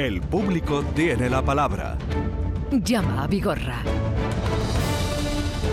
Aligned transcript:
El 0.00 0.22
público 0.22 0.82
tiene 0.94 1.28
la 1.28 1.42
palabra. 1.42 1.98
Llama 2.72 3.24
a 3.24 3.26
Vigorra. 3.26 3.82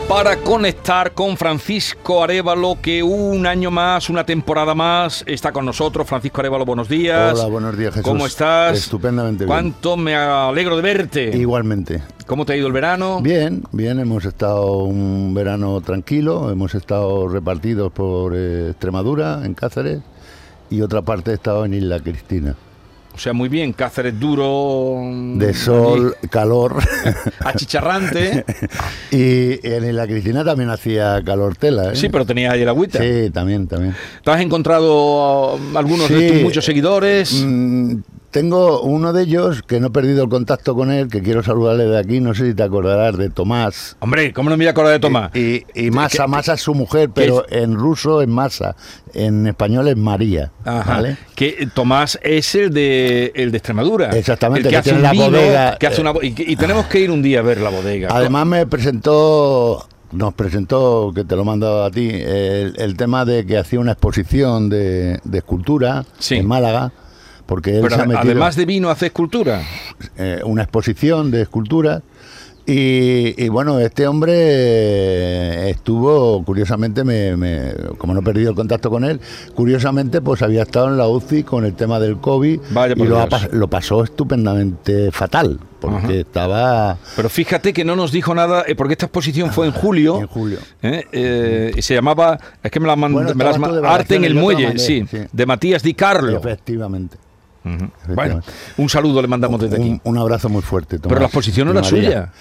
Para 0.10 0.36
conectar 0.36 1.14
con 1.14 1.38
Francisco 1.38 2.26
Arevalo, 2.26 2.78
que 2.82 3.02
un 3.02 3.48
año 3.48 3.72
más, 3.72 4.10
una 4.10 4.26
temporada 4.26 4.76
más, 4.76 5.24
está 5.26 5.54
con 5.54 5.64
nosotros. 5.64 6.06
Francisco 6.06 6.42
Arevalo, 6.42 6.66
buenos 6.66 6.90
días. 6.90 7.40
Hola, 7.40 7.48
buenos 7.48 7.78
días, 7.78 7.94
Jesús. 7.94 8.04
¿Cómo 8.06 8.26
estás? 8.26 8.78
Estupendamente 8.78 9.46
bien. 9.46 9.48
¿Cuánto 9.48 9.96
me 9.96 10.14
alegro 10.14 10.76
de 10.76 10.82
verte? 10.82 11.38
Igualmente. 11.38 12.04
¿Cómo 12.26 12.46
te 12.46 12.52
ha 12.52 12.58
ido 12.58 12.68
el 12.68 12.74
verano? 12.74 13.22
Bien, 13.22 13.64
bien, 13.72 13.98
hemos 13.98 14.26
estado 14.26 14.84
un 14.84 15.34
verano 15.34 15.80
tranquilo, 15.80 16.52
hemos 16.52 16.76
estado 16.76 17.30
repartidos 17.30 17.94
por 17.94 18.36
eh, 18.36 18.72
Extremadura, 18.72 19.46
en 19.46 19.54
Cáceres, 19.54 20.02
y 20.70 20.82
otra 20.82 21.02
parte 21.02 21.32
he 21.32 21.36
estado 21.36 21.64
en 21.64 21.76
Isla 21.76 22.02
Cristina. 22.02 22.58
O 23.18 23.20
sea, 23.20 23.34
muy 23.34 23.50
bien, 23.50 23.74
Cáceres 23.74 24.20
duro. 24.20 25.02
De 25.38 25.52
sol, 25.56 26.16
calor. 26.30 26.78
Achicharrante. 27.40 28.46
y 29.10 29.68
en 29.68 29.90
Isla 29.90 30.06
Cristina 30.06 30.46
también 30.46 30.70
hacía 30.70 31.20
calor 31.26 31.56
tela. 31.56 31.94
¿eh? 31.94 31.96
Sí, 31.96 32.10
pero 32.10 32.28
tenía 32.28 32.52
ahí 32.52 32.62
el 32.62 32.70
agüita. 32.70 33.00
Sí, 33.00 33.32
también, 33.32 33.68
también. 33.68 33.96
¿Te 34.24 34.30
has 34.30 34.40
encontrado 34.40 35.56
a 35.56 35.80
algunos 35.80 36.08
de 36.10 36.32
tus 36.32 36.42
muchos 36.44 36.64
seguidores? 36.64 37.44
Mm, 37.44 38.02
tengo 38.32 38.82
uno 38.82 39.14
de 39.14 39.24
ellos 39.24 39.62
que 39.64 39.80
no 39.80 39.88
he 39.88 39.90
perdido 39.90 40.24
el 40.24 40.30
contacto 40.30 40.76
con 40.76 40.92
él, 40.92 41.08
que 41.08 41.22
quiero 41.22 41.44
saludarle 41.44 41.86
de 41.86 41.98
aquí, 41.98 42.20
no 42.20 42.34
sé 42.34 42.46
si 42.48 42.54
te 42.54 42.64
acordarás 42.64 43.18
de 43.18 43.30
Tomás. 43.30 43.96
Hombre, 44.00 44.34
¿cómo 44.34 44.50
no 44.50 44.58
me 44.58 44.64
voy 44.66 44.68
a 44.68 44.72
acordar 44.72 44.94
de 44.94 45.00
Tomás? 45.00 45.36
Y, 45.36 45.64
y 45.74 45.92
Masa, 45.92 46.24
¿Qué- 46.26 46.30
Masa 46.30 46.54
es 46.56 46.62
su 46.62 46.74
mujer, 46.76 47.10
pero 47.14 47.46
en 47.50 47.76
ruso 47.76 48.22
es 48.22 48.28
Masa, 48.28 48.76
en 49.14 49.48
español 49.48 49.88
es 49.88 49.96
María. 49.98 50.52
Ajá. 50.66 50.96
¿vale? 50.96 51.18
Que 51.36 51.56
eh, 51.60 51.68
Tomás 51.74 52.20
es 52.22 52.54
el 52.56 52.74
de 52.74 53.32
el 53.34 53.52
de 53.52 53.58
Extremadura. 53.58 54.10
Exactamente, 54.18 54.60
El 54.60 54.66
que, 54.66 54.70
que 54.72 54.78
hace 54.78 54.90
tiene 54.90 55.04
la 55.04 55.12
vino, 55.12 55.26
bodega, 55.26 55.78
que 55.78 55.88
hace 55.88 56.02
eh, 56.02 56.02
una 56.02 56.14
y, 56.22 56.34
y 56.52 56.56
tenemos 56.58 56.86
que 56.88 57.00
ir 57.00 57.12
un 57.12 57.22
día 57.22 57.40
a 57.40 57.44
ver 57.44 57.62
la 57.62 57.70
bodega. 57.70 58.10
Además 58.12 58.46
me 58.46 58.68
presentó, 58.68 59.88
nos 60.12 60.34
presentó, 60.34 61.12
que 61.16 61.24
te 61.24 61.36
lo 61.36 61.42
he 61.44 61.46
mandado 61.46 61.86
a 61.86 61.92
ti, 61.92 62.10
el, 62.12 62.74
el 62.78 62.98
tema 62.98 63.24
de 63.26 63.46
que 63.46 63.58
hacía 63.58 63.80
una 63.80 63.94
exposición 63.94 64.70
de, 64.70 65.20
de 65.24 65.38
escultura 65.38 66.04
Sí. 66.20 66.36
en 66.36 66.46
Málaga, 66.48 66.92
porque 67.48 67.76
él 67.78 67.82
Pero 67.82 67.96
se 67.96 68.02
ha 68.02 68.04
ade- 68.06 68.08
metido 68.10 68.32
además 68.32 68.56
de 68.56 68.66
vino 68.66 68.90
hace 68.92 69.08
escultura. 69.08 69.64
eh, 70.18 70.42
una 70.46 70.62
exposición 70.64 71.32
de 71.32 71.42
escultura. 71.42 72.04
Y, 72.70 73.34
y 73.42 73.48
bueno, 73.48 73.80
este 73.80 74.06
hombre 74.08 75.70
estuvo, 75.70 76.44
curiosamente, 76.44 77.06
me, 77.06 77.38
me- 77.38 77.72
como 77.98 78.14
no 78.14 78.20
he 78.20 78.24
perdido 78.24 78.50
el 78.50 78.56
contacto 78.58 78.90
con 78.90 79.06
él, 79.06 79.22
curiosamente 79.56 80.20
pues 80.20 80.42
había 80.42 80.64
estado 80.64 80.90
en 80.90 80.98
la 80.98 81.08
UCI 81.08 81.44
con 81.44 81.64
el 81.64 81.76
tema 81.76 81.98
del 82.02 82.18
COVID 82.18 82.60
Vaya 82.72 82.94
y 82.98 83.04
lo, 83.06 83.26
lo 83.54 83.68
pasó 83.70 84.04
estupendamente 84.04 85.12
fatal, 85.14 85.60
porque 85.80 85.98
Ajá. 85.98 86.14
estaba 86.14 86.98
Pero 87.16 87.30
fíjate 87.30 87.72
que 87.72 87.86
no 87.86 87.96
nos 87.96 88.12
dijo 88.12 88.36
nada, 88.36 88.66
eh, 88.68 88.76
porque 88.76 88.96
esta 88.96 89.06
exposición 89.06 89.52
fue 89.54 89.68
en 89.68 89.72
julio. 89.72 90.20
en 90.20 90.28
julio. 90.28 90.60
¿eh? 90.82 91.06
Eh, 91.14 91.72
y 91.78 91.82
se 91.82 91.94
llamaba, 91.94 92.38
es 92.62 92.70
que 92.70 92.82
me 92.82 92.88
la 92.88 92.98
mandó, 92.98 93.34
Bueno, 93.34 93.88
Arte 93.88 94.16
en 94.18 94.26
el 94.26 94.36
Muelle, 94.36 94.78
sí, 94.78 95.06
sí. 95.10 95.20
de 95.32 95.46
Matías 95.46 95.84
Di 95.84 95.94
Carlo. 95.94 96.38
Efectivamente. 96.38 97.18
Bueno, 98.14 98.42
un 98.78 98.90
saludo 98.90 99.22
le 99.22 99.28
mandamos 99.28 99.60
desde 99.62 99.76
aquí. 99.78 99.90
Un, 99.90 100.02
un 100.04 100.18
abrazo 100.18 100.50
muy 100.50 100.62
fuerte. 100.62 101.00
Pero 101.00 101.20
la 101.20 101.26
exposición 101.26 101.68
no 101.68 101.72
era 101.74 101.84
suya. 101.84 102.32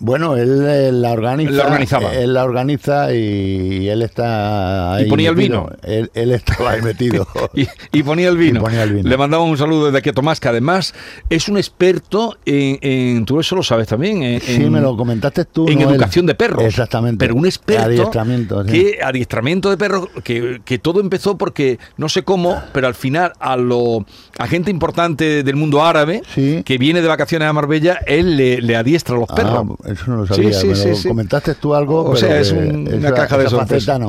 Bueno, 0.00 0.36
él, 0.36 0.64
eh, 0.66 0.90
la 0.92 1.12
organiza. 1.12 1.50
Él 1.50 1.56
la 1.56 1.64
organizaba. 1.66 2.14
Él 2.14 2.34
la 2.34 2.44
organiza 2.44 3.12
y 3.14 3.88
él 3.88 4.02
está 4.02 4.94
ahí. 4.94 5.06
¿Y 5.06 5.08
ponía 5.08 5.30
el 5.30 5.34
vino? 5.34 5.68
Él, 5.82 6.10
él 6.14 6.32
estaba 6.32 6.72
ahí 6.72 6.82
metido. 6.82 7.26
Y, 7.54 7.66
y 7.92 8.02
ponía 8.02 8.28
el 8.28 8.36
vino. 8.36 8.60
Y 8.60 8.62
ponía 8.62 8.82
el 8.84 8.92
vino. 8.94 9.08
Le 9.08 9.16
mandamos 9.16 9.48
un 9.50 9.56
saludo 9.56 9.86
desde 9.86 9.98
aquí 9.98 10.10
a 10.10 10.12
Tomás, 10.12 10.38
que 10.38 10.48
además 10.48 10.94
es 11.30 11.48
un 11.48 11.56
experto 11.56 12.36
en, 12.44 12.78
en- 12.82 13.24
tú 13.24 13.40
eso 13.40 13.56
lo 13.56 13.62
sabes 13.62 13.88
también, 13.88 14.22
en, 14.22 14.40
sí, 14.40 14.54
en- 14.62 14.70
me 14.72 14.80
lo 14.80 14.96
comentaste 14.96 15.44
tú. 15.46 15.68
en 15.68 15.78
no 15.80 15.90
educación 15.90 16.26
de 16.26 16.34
perros. 16.34 16.62
Exactamente. 16.64 17.18
Pero 17.24 17.34
un 17.34 17.46
experto. 17.46 17.84
Adiestramiento, 17.84 18.64
sí. 18.64 18.70
Que, 18.70 18.98
adiestramiento 19.02 19.70
de 19.70 19.76
perros, 19.76 20.08
que, 20.22 20.60
que 20.64 20.78
todo 20.78 21.00
empezó 21.00 21.36
porque, 21.38 21.78
no 21.96 22.08
sé 22.08 22.22
cómo, 22.22 22.60
pero 22.72 22.86
al 22.86 22.94
final 22.94 23.32
a 23.40 23.56
lo 23.56 24.04
a 24.38 24.46
gente 24.46 24.70
importante 24.70 25.42
del 25.42 25.56
mundo 25.56 25.82
árabe, 25.84 26.22
Sí. 26.34 26.62
que 26.64 26.78
viene 26.78 27.00
de 27.00 27.08
vacaciones 27.08 27.48
a 27.48 27.52
Marbella, 27.52 27.98
él 28.06 28.36
le, 28.36 28.60
le 28.60 28.76
adiestra 28.76 29.16
a 29.16 29.18
los 29.18 29.30
Ah, 29.30 29.34
perros. 29.34 29.66
Eso 29.84 30.04
no 30.08 30.16
lo 30.18 30.26
sabía. 30.26 30.52
sí, 30.52 30.66
me 30.68 30.74
sí, 30.74 30.88
lo 30.90 30.94
sí. 30.96 31.08
comentaste 31.08 31.54
tú 31.54 31.74
algo. 31.74 32.00
O 32.02 32.04
pero 32.14 32.16
sea, 32.16 32.40
es 32.40 32.52
un- 32.52 32.88
una 32.88 33.08
esa- 33.08 33.14
caja 33.14 33.38
de 33.38 33.44
esa 33.44 33.50
sorpresas. 33.56 34.00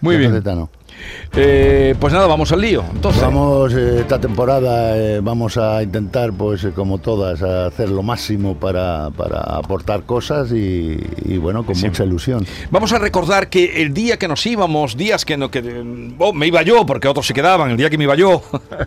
Muy 0.00 0.16
bien. 0.16 0.42
Eh, 1.34 1.94
pues 1.98 2.12
nada, 2.12 2.26
vamos 2.26 2.52
al 2.52 2.60
lío. 2.60 2.84
Entonces, 2.92 3.22
Vamos, 3.22 3.72
eh, 3.72 4.00
esta 4.00 4.20
temporada 4.20 4.96
eh, 4.98 5.20
vamos 5.22 5.56
a 5.56 5.82
intentar, 5.82 6.32
pues 6.32 6.66
como 6.74 6.98
todas, 6.98 7.42
a 7.42 7.66
hacer 7.66 7.88
lo 7.88 8.02
máximo 8.02 8.56
para, 8.56 9.08
para 9.16 9.38
aportar 9.38 10.02
cosas 10.02 10.50
y, 10.52 10.98
y, 11.24 11.38
bueno, 11.38 11.64
con 11.64 11.74
Sí. 11.74 11.86
mucha 11.86 12.04
ilusión. 12.04 12.44
Vamos 12.70 12.92
a 12.92 12.98
recordar 12.98 13.48
que 13.48 13.80
el 13.82 13.94
día 13.94 14.18
que 14.18 14.28
nos 14.28 14.44
íbamos, 14.44 14.96
días 14.96 15.24
que, 15.24 15.36
no, 15.38 15.50
que 15.50 16.12
oh, 16.18 16.32
me 16.34 16.46
iba 16.48 16.62
yo, 16.62 16.84
porque 16.84 17.08
otros 17.08 17.26
se 17.26 17.32
quedaban, 17.32 17.70
el 17.70 17.76
día 17.78 17.88
que 17.88 17.96
me 17.96 18.04
iba 18.04 18.16
yo 18.16 18.42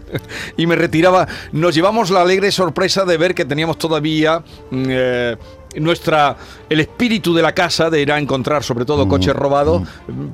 y 0.58 0.68
me 0.68 0.76
retiraba, 0.76 1.28
nos 1.52 1.74
llevamos 1.74 2.12
la 2.12 2.22
alegre 2.22 2.52
sorpresa 2.52 3.06
de 3.06 3.18
ver 3.18 3.34
que 3.34 3.46
teníamos 3.46 3.78
todavía 3.80 4.44
mm, 4.70 4.86
nuestra 5.76 6.36
el 6.70 6.80
espíritu 6.80 7.34
de 7.34 7.42
la 7.42 7.54
casa 7.54 7.90
de 7.90 8.02
ir 8.02 8.12
a 8.12 8.20
encontrar 8.20 8.64
sobre 8.64 8.86
todo 8.86 9.08
coches 9.08 9.36
robados, 9.36 9.84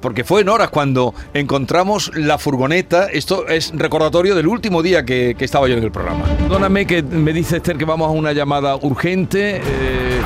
porque 0.01 0.23
fue 0.23 0.41
en 0.41 0.49
horas 0.49 0.69
cuando 0.69 1.13
encontramos 1.33 2.11
la 2.15 2.37
furgoneta. 2.37 3.07
Esto 3.07 3.47
es 3.47 3.71
recordatorio 3.75 4.35
del 4.35 4.47
último 4.47 4.81
día 4.81 5.03
que, 5.05 5.35
que 5.37 5.45
estaba 5.45 5.67
yo 5.67 5.75
en 5.75 5.83
el 5.83 5.91
programa. 5.91 6.25
Perdóname 6.37 6.85
que 6.85 7.03
me 7.03 7.33
dice 7.33 7.57
Esther 7.57 7.77
que 7.77 7.85
vamos 7.85 8.07
a 8.07 8.11
una 8.11 8.33
llamada 8.33 8.75
urgente. 8.75 9.57
eh, 9.57 10.21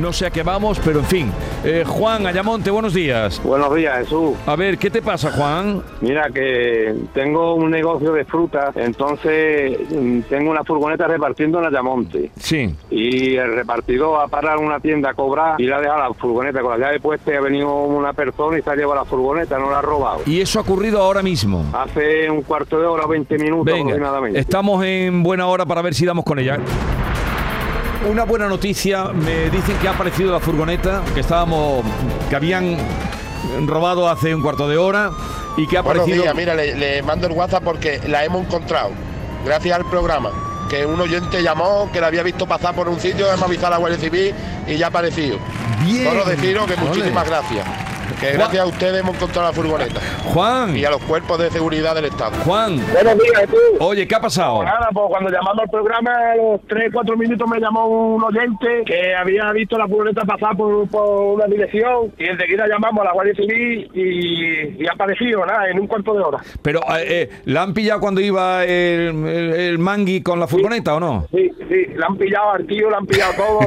no 0.00 0.12
sé 0.12 0.26
a 0.26 0.30
qué 0.30 0.42
vamos, 0.42 0.80
pero 0.84 1.00
en 1.00 1.06
fin. 1.06 1.32
Eh, 1.64 1.84
Juan 1.86 2.26
Ayamonte, 2.26 2.70
buenos 2.70 2.94
días. 2.94 3.40
Buenos 3.42 3.74
días, 3.74 3.98
Jesús. 3.98 4.34
A 4.46 4.56
ver, 4.56 4.78
¿qué 4.78 4.90
te 4.90 5.02
pasa, 5.02 5.30
Juan? 5.32 5.82
Mira 6.00 6.28
que 6.30 6.94
tengo 7.12 7.54
un 7.54 7.70
negocio 7.70 8.12
de 8.12 8.24
frutas, 8.24 8.76
entonces 8.76 9.78
mm, 9.90 10.20
tengo 10.28 10.50
una 10.50 10.64
furgoneta 10.64 11.06
repartiendo 11.06 11.58
en 11.58 11.66
Ayamonte. 11.66 12.30
Sí. 12.38 12.74
Y 12.90 13.36
el 13.36 13.54
repartidor 13.54 14.20
ha 14.22 14.28
parado 14.28 14.60
en 14.60 14.66
una 14.66 14.80
tienda 14.80 15.10
a 15.10 15.14
cobrar 15.14 15.60
y 15.60 15.64
le 15.66 15.74
ha 15.74 15.80
dejado 15.80 16.08
la 16.08 16.14
furgoneta 16.14 16.60
con 16.60 16.78
la 16.78 16.86
llave 16.86 17.00
puesta 17.00 17.32
y 17.32 17.34
ha 17.34 17.40
venido 17.40 17.72
una 17.84 18.12
persona 18.12 18.58
y 18.58 18.62
se 18.62 18.70
ha 18.70 18.74
llevado 18.76 18.96
la 18.96 19.04
furgoneta, 19.04 19.58
no 19.58 19.70
la 19.70 19.80
ha 19.80 19.82
robado. 19.82 20.20
Y 20.26 20.40
eso 20.40 20.58
ha 20.58 20.62
ocurrido 20.62 21.00
ahora 21.02 21.22
mismo. 21.22 21.64
Hace 21.72 22.30
un 22.30 22.42
cuarto 22.42 22.78
de 22.78 22.86
hora, 22.86 23.06
20 23.06 23.38
minutos 23.38 23.64
Venga, 23.66 23.80
aproximadamente. 23.94 24.38
estamos 24.38 24.84
en 24.84 25.22
buena 25.22 25.46
hora 25.46 25.66
para 25.66 25.82
ver 25.82 25.94
si 25.94 26.06
damos 26.06 26.24
con 26.24 26.38
ella. 26.38 26.58
Una 28.06 28.24
buena 28.24 28.48
noticia, 28.48 29.06
me 29.06 29.50
dicen 29.50 29.76
que 29.78 29.88
ha 29.88 29.90
aparecido 29.90 30.32
la 30.32 30.40
furgoneta, 30.40 31.02
que 31.14 31.20
estábamos, 31.20 31.84
que 32.30 32.36
habían 32.36 32.78
robado 33.66 34.08
hace 34.08 34.34
un 34.34 34.40
cuarto 34.40 34.68
de 34.68 34.78
hora 34.78 35.10
y 35.56 35.66
que 35.66 35.76
ha 35.78 35.82
Buenos 35.82 36.04
aparecido... 36.04 36.34
mira, 36.34 36.54
le, 36.54 36.74
le 36.76 37.02
mando 37.02 37.26
el 37.26 37.32
WhatsApp 37.32 37.64
porque 37.64 38.00
la 38.06 38.24
hemos 38.24 38.46
encontrado, 38.46 38.90
gracias 39.44 39.76
al 39.76 39.84
programa. 39.90 40.30
Que 40.70 40.84
un 40.86 41.00
oyente 41.00 41.42
llamó, 41.42 41.90
que 41.92 42.00
la 42.00 42.08
había 42.08 42.22
visto 42.22 42.46
pasar 42.46 42.74
por 42.74 42.88
un 42.88 43.00
sitio, 43.00 43.26
hemos 43.32 43.42
avisado 43.42 43.68
a 43.68 43.70
la 43.70 43.76
Guardia 43.78 43.98
Civil 43.98 44.34
y 44.66 44.76
ya 44.76 44.86
ha 44.86 44.88
aparecido. 44.90 45.38
Bien. 45.84 46.04
Solo 46.04 46.24
deciros 46.24 46.66
que 46.66 46.74
Ole. 46.74 46.82
muchísimas 46.82 47.26
gracias. 47.26 47.66
Que 48.20 48.32
gracias 48.32 48.62
a 48.62 48.66
ustedes 48.66 49.00
hemos 49.00 49.14
encontrado 49.14 49.48
la 49.48 49.52
furgoneta 49.54 50.00
Juan, 50.32 50.76
y 50.76 50.84
a 50.84 50.90
los 50.90 51.00
cuerpos 51.04 51.38
de 51.38 51.50
seguridad 51.50 51.94
del 51.94 52.06
Estado. 52.06 52.32
Juan, 52.44 52.80
Buenos 52.92 53.14
días, 53.18 53.40
Jesús. 53.42 53.60
oye, 53.80 54.08
¿qué 54.08 54.14
ha 54.16 54.20
pasado? 54.20 54.64
Nada, 54.64 54.88
pues 54.92 55.06
cuando 55.08 55.30
llamamos 55.30 55.60
al 55.62 55.70
programa, 55.70 56.10
a 56.32 56.36
los 56.36 56.60
3, 56.68 56.90
4 56.92 57.16
minutos 57.16 57.48
me 57.48 57.60
llamó 57.60 57.86
un 57.86 58.24
oyente 58.24 58.82
que 58.84 59.14
había 59.14 59.52
visto 59.52 59.78
la 59.78 59.86
furgoneta 59.86 60.22
pasar 60.24 60.56
por, 60.56 60.88
por 60.88 61.36
una 61.36 61.46
dirección 61.46 62.12
y 62.18 62.24
enseguida 62.26 62.66
llamamos 62.66 63.02
a 63.02 63.04
la 63.04 63.12
Guardia 63.12 63.34
Civil 63.34 63.88
y, 63.94 64.82
y 64.82 64.86
ha 64.88 64.92
aparecido, 64.92 65.46
nada, 65.46 65.68
en 65.70 65.78
un 65.78 65.86
cuarto 65.86 66.14
de 66.14 66.20
hora. 66.20 66.38
Pero, 66.62 66.80
eh, 66.98 67.04
eh, 67.08 67.30
¿la 67.44 67.62
han 67.62 67.72
pillado 67.72 68.00
cuando 68.00 68.20
iba 68.20 68.64
el, 68.64 69.24
el- 69.26 69.52
el 69.52 69.78
mangui 69.78 70.22
con 70.22 70.40
la 70.40 70.46
furgoneta 70.48 70.96
o 70.96 71.00
no? 71.00 71.26
Sí, 71.30 71.50
sí, 71.68 71.86
la 71.94 72.06
han 72.06 72.16
pillado 72.16 72.50
al 72.52 72.66
tío, 72.66 72.90
la 72.90 72.96
han 72.98 73.06
pillado 73.06 73.32
todo, 73.36 73.60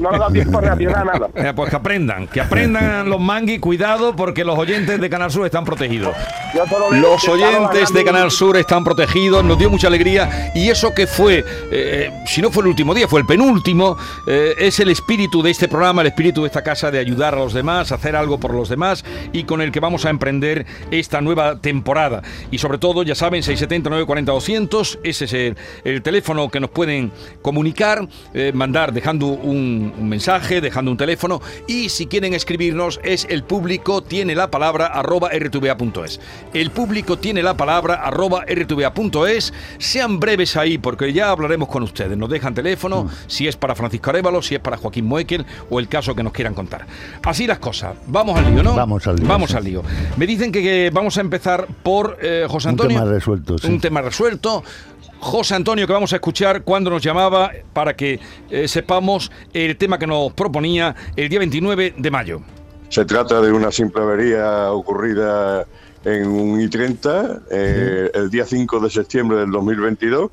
no 0.00 0.10
le 0.10 0.18
da 0.18 0.28
tiempo 0.28 0.58
a 0.58 0.60
reaccionar 0.62 1.06
nada. 1.06 1.28
Eh, 1.42 1.52
pues 1.56 1.70
que 1.70 1.76
aprendan, 1.76 2.26
que 2.28 2.40
aprendan 2.40 3.08
los 3.08 3.20
manguis, 3.20 3.60
cuidado, 3.60 3.91
porque 4.16 4.44
los 4.44 4.58
oyentes 4.58 5.00
de 5.00 5.10
Canal 5.10 5.30
Sur 5.30 5.44
están 5.44 5.64
protegidos. 5.64 6.14
Los 6.92 7.28
oyentes 7.28 7.92
de 7.92 8.04
Canal 8.04 8.30
Sur 8.30 8.56
están 8.56 8.84
protegidos, 8.84 9.44
nos 9.44 9.58
dio 9.58 9.68
mucha 9.68 9.88
alegría 9.88 10.52
y 10.54 10.70
eso 10.70 10.94
que 10.94 11.06
fue, 11.06 11.44
eh, 11.70 12.10
si 12.26 12.40
no 12.40 12.50
fue 12.50 12.62
el 12.62 12.68
último 12.68 12.94
día, 12.94 13.06
fue 13.06 13.20
el 13.20 13.26
penúltimo, 13.26 13.96
eh, 14.26 14.54
es 14.58 14.80
el 14.80 14.90
espíritu 14.90 15.42
de 15.42 15.50
este 15.50 15.68
programa, 15.68 16.02
el 16.02 16.08
espíritu 16.08 16.42
de 16.42 16.46
esta 16.46 16.62
casa 16.62 16.90
de 16.90 16.98
ayudar 16.98 17.34
a 17.34 17.38
los 17.38 17.52
demás, 17.52 17.92
hacer 17.92 18.16
algo 18.16 18.38
por 18.38 18.54
los 18.54 18.68
demás 18.68 19.04
y 19.32 19.44
con 19.44 19.60
el 19.60 19.70
que 19.72 19.80
vamos 19.80 20.04
a 20.06 20.10
emprender 20.10 20.64
esta 20.90 21.20
nueva 21.20 21.60
temporada. 21.60 22.22
Y 22.50 22.58
sobre 22.58 22.78
todo, 22.78 23.02
ya 23.02 23.14
saben, 23.14 23.42
670 23.42 23.90
940 23.90 24.32
200, 24.32 24.98
ese 25.04 25.24
es 25.26 25.32
el, 25.32 25.56
el 25.84 26.02
teléfono 26.02 26.48
que 26.48 26.60
nos 26.60 26.70
pueden 26.70 27.12
comunicar, 27.42 28.08
eh, 28.32 28.52
mandar 28.54 28.92
dejando 28.92 29.26
un, 29.26 29.92
un 29.98 30.08
mensaje, 30.08 30.60
dejando 30.60 30.90
un 30.90 30.96
teléfono 30.96 31.42
y 31.66 31.88
si 31.88 32.06
quieren 32.06 32.34
escribirnos 32.34 33.00
es 33.04 33.26
el 33.28 33.44
public 33.44 33.81
público 33.82 34.02
tiene 34.02 34.34
la 34.36 34.48
palabra 34.48 34.86
arroba 34.86 35.30
rtva.es. 35.30 36.20
El 36.54 36.70
público 36.70 37.18
tiene 37.18 37.42
la 37.42 37.56
palabra 37.56 37.94
arroba 37.94 38.44
rtva.es. 38.44 39.52
Sean 39.78 40.20
breves 40.20 40.56
ahí 40.56 40.78
porque 40.78 41.12
ya 41.12 41.30
hablaremos 41.30 41.68
con 41.68 41.82
ustedes. 41.82 42.16
Nos 42.16 42.30
dejan 42.30 42.54
teléfono, 42.54 43.10
si 43.26 43.48
es 43.48 43.56
para 43.56 43.74
Francisco 43.74 44.10
Arevalo, 44.10 44.40
si 44.40 44.54
es 44.54 44.60
para 44.60 44.76
Joaquín 44.76 45.06
Moekel 45.06 45.44
o 45.68 45.80
el 45.80 45.88
caso 45.88 46.14
que 46.14 46.22
nos 46.22 46.32
quieran 46.32 46.54
contar. 46.54 46.86
Así 47.24 47.46
las 47.46 47.58
cosas. 47.58 47.96
Vamos 48.06 48.38
al 48.38 48.52
lío, 48.54 48.62
¿no? 48.62 48.74
Vamos 48.76 49.04
al 49.08 49.16
lío, 49.16 49.26
Vamos 49.26 49.50
sí. 49.50 49.56
al 49.56 49.64
lío. 49.64 49.82
Me 50.16 50.26
dicen 50.28 50.52
que, 50.52 50.62
que 50.62 50.90
vamos 50.92 51.18
a 51.18 51.20
empezar 51.20 51.66
por 51.82 52.18
eh, 52.22 52.46
José 52.48 52.68
Un 52.68 52.72
Antonio. 52.74 52.98
tema 53.00 53.10
resuelto, 53.10 53.58
sí. 53.58 53.66
Un 53.66 53.80
tema 53.80 54.00
resuelto. 54.00 54.62
José 55.18 55.54
Antonio, 55.56 55.86
que 55.88 55.92
vamos 55.92 56.12
a 56.12 56.16
escuchar 56.16 56.62
cuando 56.62 56.90
nos 56.90 57.02
llamaba 57.02 57.50
para 57.72 57.94
que 57.96 58.20
eh, 58.50 58.68
sepamos 58.68 59.30
el 59.52 59.76
tema 59.76 59.98
que 59.98 60.06
nos 60.06 60.32
proponía 60.32 60.94
el 61.16 61.28
día 61.28 61.38
29 61.40 61.94
de 61.96 62.10
mayo. 62.10 62.42
Se 62.92 63.06
trata 63.06 63.40
de 63.40 63.50
una 63.50 63.72
simple 63.72 64.02
avería 64.02 64.70
ocurrida 64.70 65.66
en 66.04 66.28
un 66.28 66.60
I-30 66.60 67.44
eh, 67.50 68.10
el 68.12 68.28
día 68.28 68.44
5 68.44 68.80
de 68.80 68.90
septiembre 68.90 69.38
del 69.38 69.50
2022. 69.50 70.30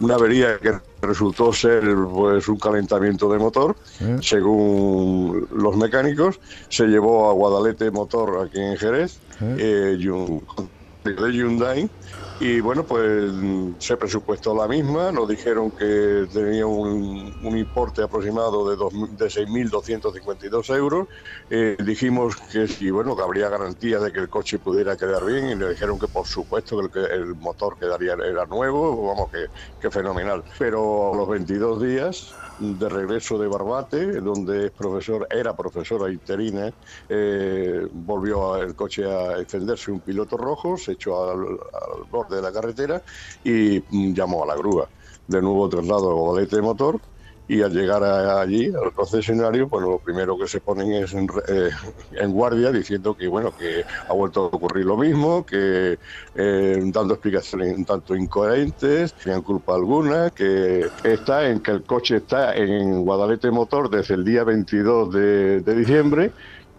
Una 0.00 0.16
avería 0.16 0.58
que 0.58 0.74
resultó 1.00 1.50
ser 1.54 1.82
pues, 2.12 2.46
un 2.46 2.58
calentamiento 2.58 3.32
de 3.32 3.38
motor, 3.38 3.74
según 4.20 5.48
los 5.50 5.78
mecánicos. 5.78 6.38
Se 6.68 6.84
llevó 6.88 7.30
a 7.30 7.32
Guadalete 7.32 7.90
Motor 7.90 8.46
aquí 8.46 8.60
en 8.60 8.76
Jerez, 8.76 9.18
eh, 9.40 9.96
de 9.96 11.32
Hyundai. 11.32 11.88
Y 12.36 12.60
bueno, 12.60 12.84
pues 12.84 13.32
se 13.78 13.96
presupuestó 13.96 14.54
la 14.56 14.66
misma, 14.66 15.12
nos 15.12 15.28
dijeron 15.28 15.70
que 15.70 16.26
tenía 16.32 16.66
un, 16.66 17.32
un 17.40 17.56
importe 17.56 18.02
aproximado 18.02 18.68
de, 18.68 18.76
dos 18.76 18.92
de 19.16 19.30
6.252 19.30 20.68
euros. 20.76 21.06
Eh, 21.48 21.76
dijimos 21.78 22.34
que 22.50 22.66
sí, 22.66 22.90
bueno, 22.90 23.14
que 23.14 23.22
habría 23.22 23.48
garantía 23.48 24.00
de 24.00 24.10
que 24.10 24.18
el 24.18 24.28
coche 24.28 24.58
pudiera 24.58 24.96
quedar 24.96 25.24
bien 25.24 25.48
y 25.48 25.54
nos 25.54 25.70
dijeron 25.70 25.96
que 25.98 26.08
por 26.08 26.26
supuesto 26.26 26.76
que 26.90 27.00
el, 27.00 27.10
el 27.12 27.34
motor 27.36 27.78
quedaría 27.78 28.14
era 28.14 28.46
nuevo, 28.46 29.06
vamos, 29.06 29.30
que, 29.30 29.46
que 29.78 29.90
fenomenal. 29.92 30.44
Pero 30.58 31.12
a 31.14 31.16
los 31.16 31.28
22 31.28 31.80
días 31.80 32.34
de 32.56 32.88
regreso 32.88 33.38
de 33.38 33.48
Barbate, 33.48 34.20
donde 34.20 34.66
es 34.66 34.72
profesor, 34.72 35.26
era 35.30 35.54
profesora 35.56 36.10
interina, 36.12 36.72
eh, 37.08 37.86
volvió 37.92 38.56
el 38.56 38.74
coche 38.74 39.04
a 39.04 39.38
encenderse 39.38 39.90
un 39.90 40.02
piloto 40.02 40.36
rojo, 40.36 40.76
se 40.76 40.92
echó 40.92 41.30
al, 41.30 41.38
al 41.40 42.06
de 42.28 42.42
la 42.42 42.52
carretera 42.52 43.02
y 43.42 43.82
mm, 43.90 44.14
llamó 44.14 44.44
a 44.44 44.46
la 44.46 44.56
grúa. 44.56 44.88
De 45.26 45.40
nuevo 45.40 45.68
traslado 45.68 46.10
a 46.10 46.14
Guadalete 46.14 46.56
de 46.56 46.62
motor 46.62 47.00
y 47.46 47.60
al 47.60 47.72
llegar 47.72 48.02
allí, 48.02 48.68
al 48.68 48.92
concesionario, 48.92 49.68
pues 49.68 49.84
lo 49.84 49.98
primero 49.98 50.38
que 50.38 50.48
se 50.48 50.60
ponen 50.60 50.92
es 50.92 51.12
eh, 51.12 51.70
en 52.12 52.32
guardia 52.32 52.72
diciendo 52.72 53.14
que 53.14 53.28
bueno 53.28 53.54
que 53.54 53.84
ha 54.08 54.12
vuelto 54.14 54.44
a 54.44 54.56
ocurrir 54.56 54.86
lo 54.86 54.96
mismo, 54.96 55.44
que 55.44 55.98
eh, 56.34 56.82
dando 56.86 57.14
explicaciones 57.14 57.76
un 57.76 57.84
tanto 57.84 58.16
incoherentes, 58.16 59.14
sin 59.18 59.42
culpa 59.42 59.74
alguna, 59.74 60.30
que 60.30 60.88
está 61.02 61.46
en 61.48 61.60
que 61.60 61.72
el 61.72 61.82
coche 61.82 62.16
está 62.16 62.54
en 62.54 63.04
Guadalete 63.04 63.50
Motor 63.50 63.90
desde 63.90 64.14
el 64.14 64.24
día 64.24 64.44
22 64.44 65.12
de, 65.12 65.60
de 65.60 65.74
diciembre, 65.74 66.32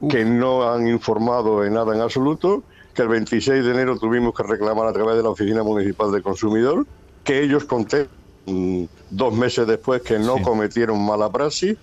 que 0.09 0.25
no 0.25 0.68
han 0.68 0.88
informado 0.88 1.63
en 1.63 1.74
nada 1.74 1.94
en 1.94 2.01
absoluto, 2.01 2.63
que 2.95 3.01
el 3.01 3.09
26 3.09 3.63
de 3.65 3.71
enero 3.71 4.00
tuvimos 4.00 4.33
que 4.33 4.44
reclamar 4.44 4.88
a 4.88 4.94
través 4.94 5.18
de 5.18 5.24
la 5.24 5.30
Oficina 5.30 5.62
Municipal 5.63 6.12
del 6.12 6.24
Consumidor, 6.24 6.86
que 7.24 7.44
ellos 7.44 7.65
conté 7.65 8.07
mm, 8.45 8.86
dos 9.12 9.33
meses 9.36 9.68
después 9.68 10.01
que 10.01 10.18
no 10.18 10.42
cometieron 10.42 11.06
mala 11.06 11.30
praxis 11.30 11.77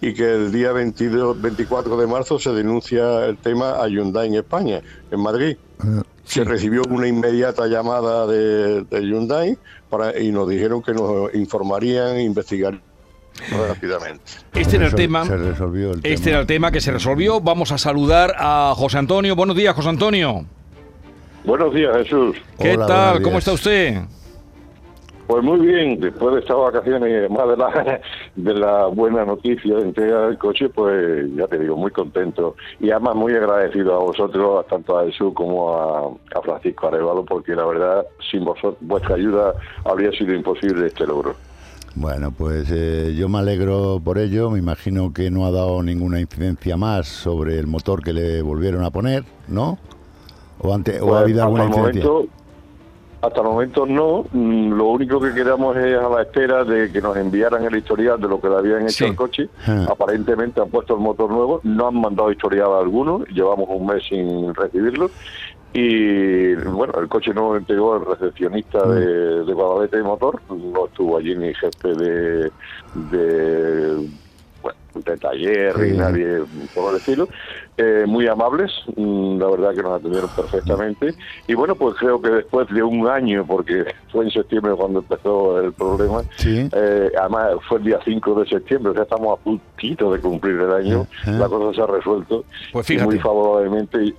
y 0.00 0.14
que 0.14 0.34
el 0.34 0.52
día 0.52 0.72
22, 0.72 1.40
24 1.40 1.96
de 1.96 2.06
marzo 2.06 2.38
se 2.38 2.52
denuncia 2.52 3.26
el 3.26 3.36
tema 3.36 3.82
a 3.82 3.88
Hyundai 3.88 4.28
en 4.28 4.34
España, 4.36 4.80
en 5.10 5.20
Madrid. 5.20 5.56
Se 6.24 6.44
recibió 6.44 6.82
una 6.88 7.08
inmediata 7.08 7.66
llamada 7.66 8.26
de, 8.26 8.84
de 8.84 9.00
Hyundai 9.02 9.58
para, 9.90 10.18
y 10.18 10.30
nos 10.30 10.48
dijeron 10.48 10.82
que 10.82 10.94
nos 10.94 11.34
informarían 11.34 12.20
investigarían 12.20 12.93
rápidamente. 13.68 14.24
Este 14.54 14.76
era 14.76 14.86
el 14.86 14.94
tema. 14.94 15.24
Se 15.24 15.36
resolvió 15.36 15.92
el 15.92 16.00
Este 16.02 16.30
era 16.30 16.40
el 16.40 16.46
tema 16.46 16.70
que 16.70 16.80
se 16.80 16.92
resolvió. 16.92 17.40
Vamos 17.40 17.72
a 17.72 17.78
saludar 17.78 18.34
a 18.38 18.72
José 18.76 18.98
Antonio. 18.98 19.36
Buenos 19.36 19.56
días, 19.56 19.74
José 19.74 19.88
Antonio. 19.88 20.44
Buenos 21.44 21.74
días, 21.74 21.94
Jesús. 21.98 22.36
¿Qué 22.58 22.74
Hola, 22.74 22.86
tal? 22.86 23.22
¿Cómo 23.22 23.38
está 23.38 23.52
usted? 23.52 23.98
Pues 25.26 25.42
muy 25.42 25.58
bien, 25.66 26.00
después 26.00 26.34
de 26.34 26.40
estas 26.40 26.56
vacaciones 26.56 27.10
y 27.10 27.14
además 27.14 27.48
de 27.48 27.56
la, 27.56 28.00
de 28.36 28.54
la 28.54 28.86
buena 28.86 29.24
noticia 29.24 29.76
de 29.76 29.82
entrega 29.82 30.26
del 30.26 30.36
coche, 30.36 30.68
pues 30.68 31.34
ya 31.34 31.46
te 31.46 31.58
digo, 31.58 31.76
muy 31.76 31.90
contento. 31.90 32.56
Y 32.78 32.90
además 32.90 33.14
muy 33.14 33.32
agradecido 33.32 33.94
a 33.94 33.98
vosotros, 34.00 34.66
tanto 34.66 34.98
a 34.98 35.06
Jesús 35.06 35.32
como 35.34 35.74
a, 35.74 36.38
a 36.38 36.42
Francisco 36.42 36.88
Arevalo, 36.88 37.24
porque 37.24 37.54
la 37.54 37.64
verdad, 37.64 38.06
sin 38.30 38.44
vosotros, 38.44 38.76
vuestra 38.80 39.14
ayuda 39.14 39.54
habría 39.84 40.10
sido 40.12 40.34
imposible 40.34 40.86
este 40.86 41.06
logro. 41.06 41.34
Bueno, 41.96 42.32
pues 42.32 42.68
eh, 42.72 43.14
yo 43.16 43.28
me 43.28 43.38
alegro 43.38 44.00
por 44.04 44.18
ello. 44.18 44.50
Me 44.50 44.58
imagino 44.58 45.12
que 45.12 45.30
no 45.30 45.46
ha 45.46 45.50
dado 45.52 45.82
ninguna 45.82 46.20
incidencia 46.20 46.76
más 46.76 47.06
sobre 47.06 47.58
el 47.58 47.66
motor 47.68 48.02
que 48.02 48.12
le 48.12 48.42
volvieron 48.42 48.84
a 48.84 48.90
poner, 48.90 49.24
¿no? 49.46 49.78
¿O, 50.58 50.74
ante, 50.74 51.00
o 51.00 51.06
Pues, 51.06 51.14
ha 51.14 51.20
habido 51.20 51.38
hasta 51.38 51.44
alguna 51.46 51.62
el 51.64 51.68
incidencia? 51.68 52.04
momento, 52.10 52.32
hasta 53.22 53.40
el 53.40 53.46
momento 53.46 53.86
no. 53.86 54.24
Mm, 54.32 54.72
Lo 54.72 54.86
único 54.88 55.20
que 55.20 55.32
quedamos 55.34 55.76
es 55.76 55.96
a 55.96 56.08
la 56.08 56.22
espera 56.22 56.64
de 56.64 56.90
que 56.90 57.00
nos 57.00 57.16
enviaran 57.16 57.64
el 57.64 57.76
historial 57.76 58.20
de 58.20 58.26
lo 58.28 58.40
que 58.40 58.48
le 58.48 58.56
habían 58.56 58.82
hecho 58.82 58.90
Sí. 58.90 59.04
al 59.04 59.14
coche. 59.16 59.48
Ah. 59.66 59.86
Aparentemente 59.90 60.60
han 60.60 60.70
puesto 60.70 60.94
el 60.94 61.00
motor 61.00 61.30
nuevo, 61.30 61.60
no 61.62 61.86
han 61.88 62.00
mandado 62.00 62.32
historial 62.32 62.70
alguno, 62.72 63.24
llevamos 63.26 63.68
un 63.70 63.86
mes 63.86 64.02
sin 64.08 64.52
recibirlo. 64.52 65.10
Y 65.76 66.54
bueno, 66.54 66.92
el 67.00 67.08
coche 67.08 67.34
no 67.34 67.50
lo 67.52 67.56
entregó 67.56 67.96
el 67.96 68.06
recepcionista 68.06 68.86
de, 68.86 69.44
de 69.44 69.52
Guadalete 69.52 69.96
de 69.96 70.02
Motor, 70.04 70.40
no 70.48 70.86
estuvo 70.86 71.16
allí 71.18 71.34
ni 71.34 71.52
jefe 71.52 71.88
de, 71.94 72.50
de, 73.10 74.08
bueno, 74.62 74.78
de 74.94 75.16
taller 75.16 75.74
Sí. 75.74 75.90
ni 75.90 75.98
nadie 75.98 76.38
por 76.74 76.92
el 76.92 76.98
estilo. 76.98 77.28
Eh, 77.76 78.04
muy 78.06 78.28
amables, 78.28 78.70
mm, 78.94 79.38
la 79.40 79.48
verdad 79.50 79.74
que 79.74 79.82
nos 79.82 79.98
atendieron 79.98 80.30
perfectamente. 80.36 81.12
Y 81.48 81.54
bueno, 81.54 81.74
pues 81.74 81.96
creo 81.96 82.22
que 82.22 82.30
después 82.30 82.68
de 82.68 82.80
un 82.80 83.08
año, 83.08 83.44
porque 83.44 83.84
fue 84.12 84.26
en 84.26 84.30
septiembre 84.30 84.74
cuando 84.76 85.00
empezó 85.00 85.60
el 85.60 85.72
problema, 85.72 86.22
Sí. 86.36 86.68
eh, 86.72 87.10
además 87.20 87.48
fue 87.68 87.78
el 87.78 87.84
día 87.84 87.98
5 88.04 88.32
de 88.40 88.46
septiembre, 88.48 88.92
o 88.92 88.94
sea, 88.94 89.02
estamos 89.02 89.36
a 89.36 89.42
puntito 89.42 90.12
de 90.12 90.20
cumplir 90.20 90.54
el 90.54 90.72
año, 90.72 91.06
la 91.26 91.48
cosa 91.48 91.74
se 91.74 91.82
ha 91.82 91.86
resuelto 91.86 92.44
Pues 92.72 92.88
y 92.88 92.92
fíjate. 92.92 93.06
muy 93.10 93.18
favorablemente. 93.18 94.04
Y, 94.04 94.14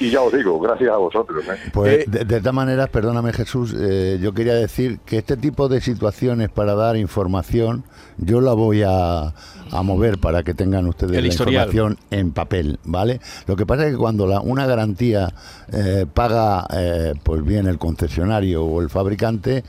y 0.00 0.10
ya 0.10 0.20
os 0.22 0.32
digo, 0.32 0.58
gracias 0.60 0.90
a 0.90 0.96
vosotros. 0.96 1.44
¿eh? 1.46 1.70
Pues 1.72 1.92
Eh, 2.00 2.04
de, 2.08 2.24
de 2.24 2.38
todas 2.40 2.54
maneras, 2.54 2.88
perdóname 2.90 3.32
Jesús, 3.32 3.74
eh, 3.78 4.18
yo 4.20 4.32
quería 4.34 4.54
decir 4.54 4.98
que 5.06 5.18
este 5.18 5.36
tipo 5.36 5.68
de 5.68 5.80
situaciones 5.80 6.48
para 6.50 6.74
dar 6.74 6.96
información, 6.96 7.84
yo 8.18 8.40
la 8.40 8.52
voy 8.52 8.82
a, 8.82 9.34
a 9.70 9.82
mover 9.82 10.18
para 10.18 10.42
que 10.42 10.54
tengan 10.54 10.86
ustedes 10.86 11.16
El 11.16 11.22
la 11.24 11.28
historial. 11.28 11.66
información 11.68 11.98
en 12.10 12.32
papel, 12.32 12.78
¿vale? 12.84 13.20
Lo 13.46 13.56
que 13.56 13.66
pasa 13.66 13.86
es 13.86 13.92
que 13.92 13.98
cuando 13.98 14.26
la, 14.26 14.40
una 14.40 14.66
garantía 14.66 15.32
eh, 15.72 16.06
paga, 16.12 16.66
eh, 16.72 17.14
pues 17.22 17.44
bien 17.44 17.66
el 17.66 17.78
concesionario 17.78 18.64
o 18.64 18.80
el 18.80 18.90
fabricante, 18.90 19.64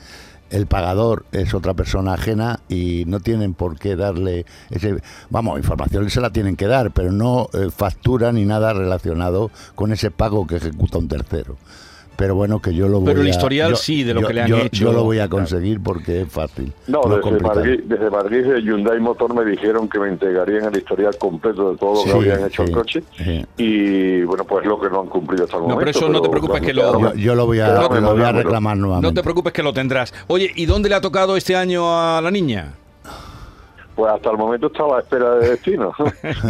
el 0.55 0.67
pagador 0.67 1.25
es 1.33 1.53
otra 1.53 1.73
persona 1.73 2.13
ajena 2.13 2.61
y 2.69 3.03
no 3.07 3.19
tienen 3.19 3.53
por 3.53 3.77
qué 3.77 3.95
darle 3.97 4.45
ese 4.69 5.01
vamos 5.29 5.57
información 5.57 6.09
se 6.09 6.21
la 6.21 6.31
tienen 6.31 6.55
que 6.55 6.67
dar 6.67 6.91
pero 6.91 7.11
no 7.11 7.49
eh, 7.53 7.69
factura 7.75 8.31
ni 8.31 8.45
nada 8.45 8.73
relacionado 8.73 9.51
con 9.75 9.91
ese 9.91 10.11
pago 10.11 10.47
que 10.47 10.55
ejecuta 10.55 10.97
un 10.97 11.09
tercero 11.09 11.57
pero 12.15 12.35
bueno 12.35 12.61
que 12.61 12.73
yo 12.73 12.87
lo 12.87 12.99
voy 12.99 13.07
Pero 13.07 13.21
el 13.21 13.27
a- 13.27 13.29
historial 13.29 13.69
yo- 13.71 13.75
sí, 13.75 14.03
de 14.03 14.13
lo 14.13 14.21
yo- 14.21 14.27
que 14.27 14.33
le 14.33 14.41
han 14.41 14.47
yo- 14.47 14.57
hecho. 14.57 14.85
yo 14.85 14.93
lo 14.93 15.03
voy 15.03 15.19
a 15.19 15.27
conseguir 15.29 15.81
porque 15.81 16.21
es 16.21 16.29
fácil 16.31 16.71
No, 16.87 17.01
es 17.03 17.09
desde 17.09 17.21
complicado. 17.21 17.55
Madrid, 17.55 17.79
desde 17.85 18.09
Madrid, 18.09 18.43
de 18.45 18.61
Hyundai 18.61 18.99
Motor 18.99 19.33
me 19.33 19.45
dijeron 19.49 19.87
que 19.89 19.99
me 19.99 20.07
entregarían 20.09 20.65
el 20.65 20.77
historial 20.77 21.15
completo 21.17 21.71
de 21.71 21.77
todo 21.77 21.93
lo 21.95 22.01
Sí, 22.01 22.09
que 22.09 22.31
habían 22.31 22.47
hecho 22.47 22.63
sí, 22.63 22.69
el 22.71 22.75
coche. 22.77 23.03
sí. 23.17 23.45
Y 23.57 24.21
bueno, 24.23 24.43
pues 24.45 24.65
lo 24.65 24.79
que 24.79 24.89
no 24.89 25.01
han 25.01 25.07
cumplido 25.07 25.45
hasta 25.45 25.57
el 25.57 25.61
No, 25.63 25.67
pero 25.69 25.79
momento. 25.79 25.99
eso 25.99 26.09
no 26.09 26.21
te 26.21 26.29
preocupes 26.29 26.61
que 26.61 26.73
lo- 26.73 26.99
yo, 26.99 27.13
yo 27.15 27.35
lo 27.35 27.45
voy 27.45 27.59
a, 27.59 27.69
Dámelo, 27.69 28.01
lo 28.01 28.11
voy 28.13 28.21
a 28.21 28.25
dámelo. 28.25 28.43
reclamar 28.43 28.77
nuevamente 28.77 29.07
No 29.07 29.13
te 29.13 29.23
preocupes 29.23 29.53
que 29.53 29.63
lo 29.63 29.73
tendrás. 29.73 30.13
Oye, 30.27 30.51
¿y 30.55 30.65
dónde 30.65 30.89
le 30.89 30.95
ha 30.95 31.01
tocado 31.01 31.35
este 31.37 31.55
año 31.55 31.83
a 31.99 32.21
la 32.21 32.31
niña? 32.31 32.73
Pues 33.95 34.11
hasta 34.11 34.29
el 34.31 34.37
momento 34.37 34.67
está 34.67 34.83
a 34.83 34.87
la 34.87 34.99
espera 34.99 35.35
de 35.35 35.49
destino. 35.51 35.93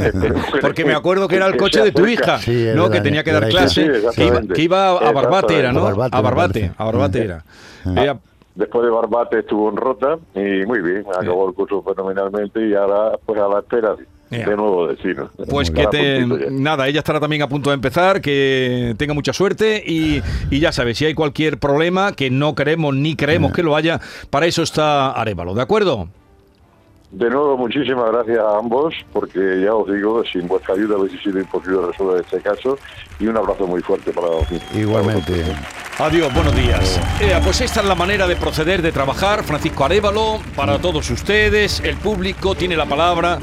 Porque 0.62 0.84
me 0.84 0.94
acuerdo 0.94 1.28
que 1.28 1.36
era 1.36 1.46
el 1.46 1.58
coche 1.58 1.82
de 1.82 1.92
tu 1.92 2.06
hija, 2.08 2.40
Sí, 2.40 2.70
¿no? 2.75 2.90
Que 2.90 3.02
tenía 3.02 3.24
que 3.24 3.32
dar 3.32 3.48
clase, 3.50 3.82
Sí, 3.82 3.82
que 3.82 3.98
iba, 4.00 4.10
exactamente. 4.10 4.54
que 4.54 4.62
iba 4.64 4.90
a 4.92 5.12
Barbate, 5.12 5.60
era, 5.60 5.72
¿no? 5.72 5.82
A 5.82 5.84
Barbate, 5.92 6.16
a 6.18 6.22
Barbate, 6.22 6.72
a 6.78 6.84
Barbate 6.86 7.24
era. 7.24 7.44
Ella- 7.86 8.18
Después 8.56 8.86
de 8.86 8.90
Barbate 8.90 9.40
estuvo 9.40 9.70
en 9.70 9.75
Rota 9.75 10.18
y 10.34 10.66
muy 10.66 10.80
bien, 10.82 11.04
acabó 11.14 11.50
el 11.50 11.54
curso 11.54 11.84
fenomenalmente 11.84 12.66
y 12.66 12.74
ahora 12.74 13.18
pues 13.25 13.38
a 13.42 13.50
la 13.50 13.60
espera 13.60 13.96
de 14.30 14.46
nuevo 14.56 14.88
destino. 14.88 15.30
Pues 15.50 15.70
que 15.72 15.86
te... 15.88 16.25
Nada, 16.52 16.88
ella 16.88 17.00
estará 17.00 17.20
también 17.20 17.42
a 17.42 17.50
punto 17.50 17.70
de 17.70 17.74
empezar, 17.74 18.22
que 18.22 18.96
tenga 18.98 19.14
mucha 19.14 19.34
suerte 19.34 19.84
y, 19.86 20.22
y 20.50 20.60
ya 20.62 20.72
sabes, 20.72 20.98
si 20.98 21.06
hay 21.06 21.14
cualquier 21.14 21.60
problema, 21.60 22.14
que 22.14 22.30
no 22.30 22.56
queremos 22.56 22.96
ni 22.96 23.18
creemos 23.18 23.52
que 23.52 23.62
lo 23.62 23.75
haya, 23.75 24.00
para 24.30 24.46
eso 24.46 24.64
está 24.64 25.12
Arevalo, 25.12 25.54
¿de 25.54 25.62
acuerdo? 25.62 26.08
De 27.15 27.29
nuevo, 27.29 27.57
muchísimas 27.57 28.12
gracias 28.12 28.39
a 28.39 28.57
ambos, 28.57 28.93
porque 29.13 29.62
ya 29.63 29.74
os 29.74 29.89
digo, 29.89 30.22
sin 30.25 30.50
vuestra 30.50 30.74
ayuda 30.74 30.98
hubiese 30.98 31.17
sido 31.24 31.39
imposible 31.39 31.88
resolver 31.88 32.22
este 32.22 32.41
caso. 32.41 32.77
Y 33.22 33.27
un 33.27 33.38
abrazo 33.38 33.65
muy 33.65 33.81
fuerte 33.81 34.12
para 34.12 34.27
Igualmente. 34.77 35.45
Adiós, 35.98 36.34
buenos 36.34 36.53
días. 36.53 37.00
Eh, 37.22 37.39
pues 37.41 37.62
esta 37.62 37.79
es 37.79 37.86
la 37.86 37.95
manera 37.95 38.27
de 38.27 38.36
proceder, 38.36 38.81
de 38.81 38.91
trabajar. 38.91 39.45
Francisco 39.45 39.86
Arevalo, 39.86 40.41
para 40.57 40.77
todos 40.79 41.10
ustedes, 41.10 41.79
el 41.79 41.95
público 41.95 42.53
tiene 42.53 42.75
la 42.75 42.86
palabra 42.86 43.39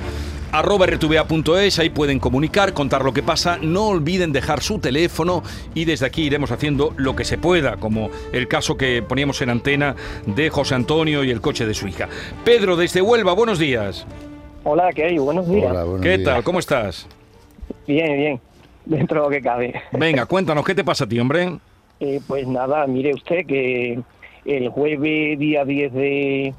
arroba 0.52 0.86
rtva.es, 0.86 1.78
ahí 1.78 1.90
pueden 1.90 2.18
comunicar, 2.18 2.74
contar 2.74 3.04
lo 3.04 3.12
que 3.12 3.22
pasa, 3.22 3.58
no 3.60 3.88
olviden 3.88 4.32
dejar 4.32 4.62
su 4.62 4.78
teléfono 4.78 5.42
y 5.74 5.86
desde 5.86 6.06
aquí 6.06 6.22
iremos 6.24 6.52
haciendo 6.52 6.92
lo 6.96 7.16
que 7.16 7.24
se 7.24 7.38
pueda, 7.38 7.78
como 7.78 8.10
el 8.32 8.46
caso 8.46 8.76
que 8.76 9.02
poníamos 9.02 9.40
en 9.42 9.50
antena 9.50 9.96
de 10.26 10.50
José 10.50 10.74
Antonio 10.74 11.24
y 11.24 11.30
el 11.30 11.40
coche 11.40 11.66
de 11.66 11.74
su 11.74 11.88
hija. 11.88 12.08
Pedro, 12.44 12.76
desde 12.76 13.00
Huelva, 13.02 13.32
buenos 13.32 13.58
días. 13.58 14.06
Hola, 14.64 14.92
¿qué 14.92 15.06
hay? 15.06 15.18
Buenos 15.18 15.48
días. 15.48 15.70
Hola, 15.70 15.84
buenos 15.84 16.02
¿Qué 16.02 16.18
días. 16.18 16.24
tal? 16.34 16.44
¿Cómo 16.44 16.58
estás? 16.58 17.08
Bien, 17.86 18.16
bien, 18.16 18.40
dentro 18.84 19.20
de 19.22 19.26
lo 19.26 19.30
que 19.30 19.42
cabe. 19.42 19.82
Venga, 19.92 20.26
cuéntanos, 20.26 20.64
¿qué 20.64 20.74
te 20.74 20.84
pasa 20.84 21.04
a 21.04 21.08
ti, 21.08 21.18
hombre? 21.18 21.58
Eh, 21.98 22.20
pues 22.26 22.46
nada, 22.46 22.86
mire 22.86 23.14
usted 23.14 23.46
que 23.46 23.98
el 24.44 24.68
jueves 24.68 25.38
día 25.38 25.64
10 25.64 25.92
de, 25.92 26.54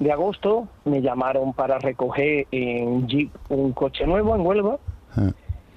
de 0.00 0.10
agosto 0.10 0.66
me 0.84 1.00
llamaron 1.02 1.52
para 1.52 1.78
recoger 1.78 2.46
en 2.50 3.06
Jeep 3.06 3.30
un 3.50 3.72
coche 3.72 4.06
nuevo 4.06 4.34
en 4.34 4.44
Huelva 4.44 4.78
Ah, 5.16 5.30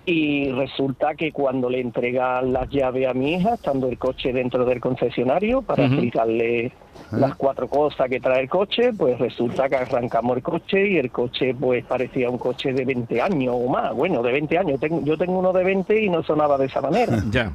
y 0.06 0.50
resulta 0.52 1.16
que 1.16 1.32
cuando 1.32 1.70
le 1.70 1.80
entregan 1.80 2.52
las 2.54 2.70
llaves 2.70 3.08
a 3.08 3.14
mi 3.14 3.34
hija, 3.36 3.56
estando 3.56 3.88
el 3.88 3.98
coche 3.98 4.32
dentro 4.34 4.64
del 4.66 4.80
concesionario, 4.80 5.62
para 5.64 5.84
Ujú. 5.86 5.94
explicarle 5.94 6.72
las 7.12 7.36
cuatro 7.36 7.68
cosas 7.68 8.10
que 8.10 8.20
trae 8.20 8.42
el 8.42 8.50
coche, 8.50 8.92
pues 8.94 9.18
resulta 9.20 9.70
que 9.70 9.76
arrancamos 9.76 10.38
el 10.38 10.44
coche 10.44 10.88
y 10.88 10.98
el 10.98 11.10
coche 11.12 11.54
pues 11.56 11.84
parecía 11.86 12.30
un 12.30 12.38
coche 12.38 12.74
de 12.74 12.86
20 12.86 13.22
años 13.22 13.56
o 13.58 13.68
más. 13.70 13.94
Bueno, 13.96 14.22
de 14.22 14.32
20 14.34 14.58
años. 14.58 14.80
Tengo- 14.80 15.02
yo 15.04 15.18
tengo 15.18 15.40
uno 15.40 15.52
de 15.54 15.64
20 15.64 16.00
y 16.04 16.10
no 16.10 16.22
sonaba 16.24 16.58
de 16.58 16.66
esa 16.68 16.82
manera. 16.82 17.14
Ya. 17.32 17.52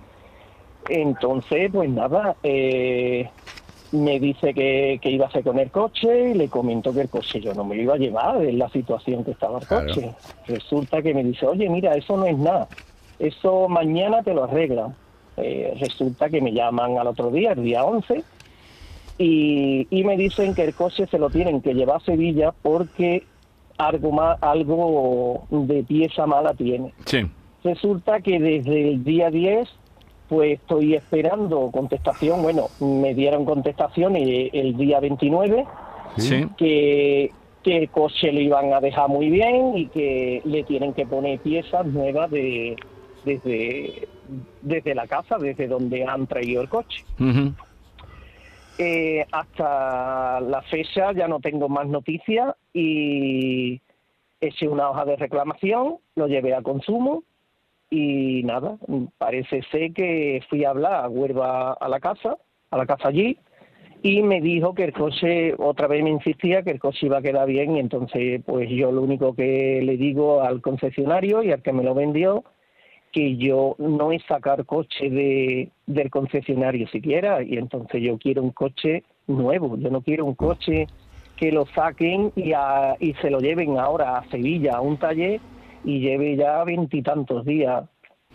Entonces, 0.88 1.70
pues 1.72 1.90
nada, 1.90 2.36
eh, 2.42 3.28
me 3.92 4.20
dice 4.20 4.52
que, 4.52 4.98
que 5.00 5.10
iba 5.10 5.24
a 5.26 5.28
hacer 5.28 5.42
con 5.44 5.58
el 5.58 5.70
coche 5.70 6.30
y 6.30 6.34
le 6.34 6.48
comento 6.48 6.92
que 6.92 7.00
el 7.02 7.08
coche 7.08 7.40
yo 7.40 7.54
no 7.54 7.64
me 7.64 7.74
lo 7.76 7.82
iba 7.82 7.94
a 7.94 7.98
llevar 7.98 8.42
en 8.44 8.58
la 8.58 8.68
situación 8.68 9.24
que 9.24 9.30
estaba 9.30 9.58
el 9.60 9.66
Claro. 9.66 9.86
coche. 9.86 10.10
Resulta 10.46 11.00
que 11.02 11.14
me 11.14 11.24
dice, 11.24 11.46
oye, 11.46 11.68
mira, 11.70 11.94
eso 11.94 12.16
no 12.16 12.26
es 12.26 12.36
nada, 12.36 12.68
eso 13.18 13.68
mañana 13.68 14.22
te 14.22 14.34
lo 14.34 14.44
arreglan. 14.44 14.94
Eh, 15.38 15.74
resulta 15.80 16.28
que 16.28 16.40
me 16.40 16.52
llaman 16.52 16.98
al 16.98 17.06
otro 17.06 17.30
día, 17.30 17.52
el 17.52 17.62
día 17.62 17.84
11, 17.84 18.22
y, 19.18 19.86
y 19.90 20.04
me 20.04 20.16
dicen 20.16 20.54
que 20.54 20.64
el 20.64 20.74
coche 20.74 21.06
se 21.06 21.18
lo 21.18 21.30
tienen 21.30 21.60
que 21.60 21.74
llevar 21.74 21.96
a 21.96 22.00
Sevilla 22.00 22.52
porque 22.62 23.24
algo, 23.78 24.12
más, 24.12 24.36
algo 24.42 25.46
de 25.50 25.82
pieza 25.84 26.26
mala 26.26 26.54
tiene. 26.54 26.92
Sí. 27.06 27.18
Resulta 27.64 28.20
que 28.20 28.38
desde 28.38 28.90
el 28.90 29.04
día 29.04 29.30
10 29.30 29.68
pues 30.28 30.60
estoy 30.60 30.94
esperando 30.94 31.70
contestación. 31.70 32.42
Bueno, 32.42 32.68
me 32.80 33.14
dieron 33.14 33.44
contestación 33.44 34.16
el, 34.16 34.50
el 34.52 34.76
día 34.76 35.00
29 35.00 35.66
Sí. 36.16 36.46
que, 36.56 37.30
que 37.62 37.76
el 37.76 37.90
coche 37.90 38.32
lo 38.32 38.40
iban 38.40 38.72
a 38.72 38.80
dejar 38.80 39.08
muy 39.08 39.30
bien 39.30 39.76
y 39.76 39.86
que 39.86 40.42
le 40.44 40.64
tienen 40.64 40.92
que 40.94 41.06
poner 41.06 41.38
piezas 41.38 41.86
nuevas 41.86 42.30
de 42.30 42.76
desde, 43.24 44.08
desde 44.62 44.94
la 44.94 45.06
casa, 45.06 45.36
desde 45.38 45.68
donde 45.68 46.04
han 46.04 46.26
traído 46.26 46.62
el 46.62 46.68
coche. 46.68 47.04
Eh, 48.78 49.26
hasta 49.32 50.40
la 50.40 50.62
fecha 50.62 51.12
ya 51.12 51.26
no 51.26 51.40
tengo 51.40 51.68
más 51.68 51.86
noticias 51.88 52.54
y 52.72 53.80
eché 54.40 54.68
una 54.68 54.90
hoja 54.90 55.04
de 55.04 55.16
reclamación, 55.16 55.96
lo 56.14 56.28
llevé 56.28 56.54
a 56.54 56.62
consumo 56.62 57.24
y 57.90 58.42
nada, 58.44 58.76
parece 59.18 59.62
ser 59.70 59.92
que 59.92 60.42
fui 60.50 60.64
a 60.64 60.70
hablar 60.70 61.04
a 61.04 61.08
Huelva 61.08 61.72
a 61.72 61.88
la 61.88 62.00
casa, 62.00 62.36
a 62.70 62.76
la 62.76 62.86
casa 62.86 63.08
allí, 63.08 63.38
y 64.02 64.22
me 64.22 64.40
dijo 64.40 64.74
que 64.74 64.84
el 64.84 64.92
coche, 64.92 65.54
otra 65.58 65.88
vez 65.88 66.04
me 66.04 66.10
insistía 66.10 66.62
que 66.62 66.70
el 66.70 66.78
coche 66.78 67.06
iba 67.06 67.18
a 67.18 67.22
quedar 67.22 67.46
bien 67.48 67.76
y 67.76 67.80
entonces 67.80 68.40
pues 68.46 68.68
yo 68.70 68.92
lo 68.92 69.02
único 69.02 69.34
que 69.34 69.80
le 69.82 69.96
digo 69.96 70.42
al 70.42 70.60
concesionario 70.60 71.42
y 71.42 71.50
al 71.50 71.62
que 71.62 71.72
me 71.72 71.82
lo 71.82 71.94
vendió, 71.94 72.44
que 73.10 73.36
yo 73.36 73.74
no 73.78 74.12
es 74.12 74.22
sacar 74.28 74.66
coche 74.66 75.08
de, 75.10 75.70
del 75.86 76.10
concesionario 76.10 76.86
siquiera 76.88 77.42
y 77.42 77.56
entonces 77.56 78.02
yo 78.02 78.18
quiero 78.18 78.42
un 78.42 78.50
coche 78.50 79.02
nuevo, 79.26 79.76
yo 79.78 79.90
no 79.90 80.02
quiero 80.02 80.26
un 80.26 80.34
coche 80.34 80.86
que 81.34 81.50
lo 81.50 81.66
saquen 81.74 82.32
y, 82.36 82.52
a- 82.52 82.96
y 83.00 83.14
se 83.14 83.30
lo 83.30 83.40
lleven 83.40 83.78
ahora 83.78 84.18
a 84.18 84.28
Sevilla 84.28 84.76
a 84.76 84.80
un 84.80 84.98
taller 84.98 85.40
y 85.84 86.00
lleve 86.00 86.36
ya 86.36 86.62
veintitantos 86.64 87.44
días 87.44 87.84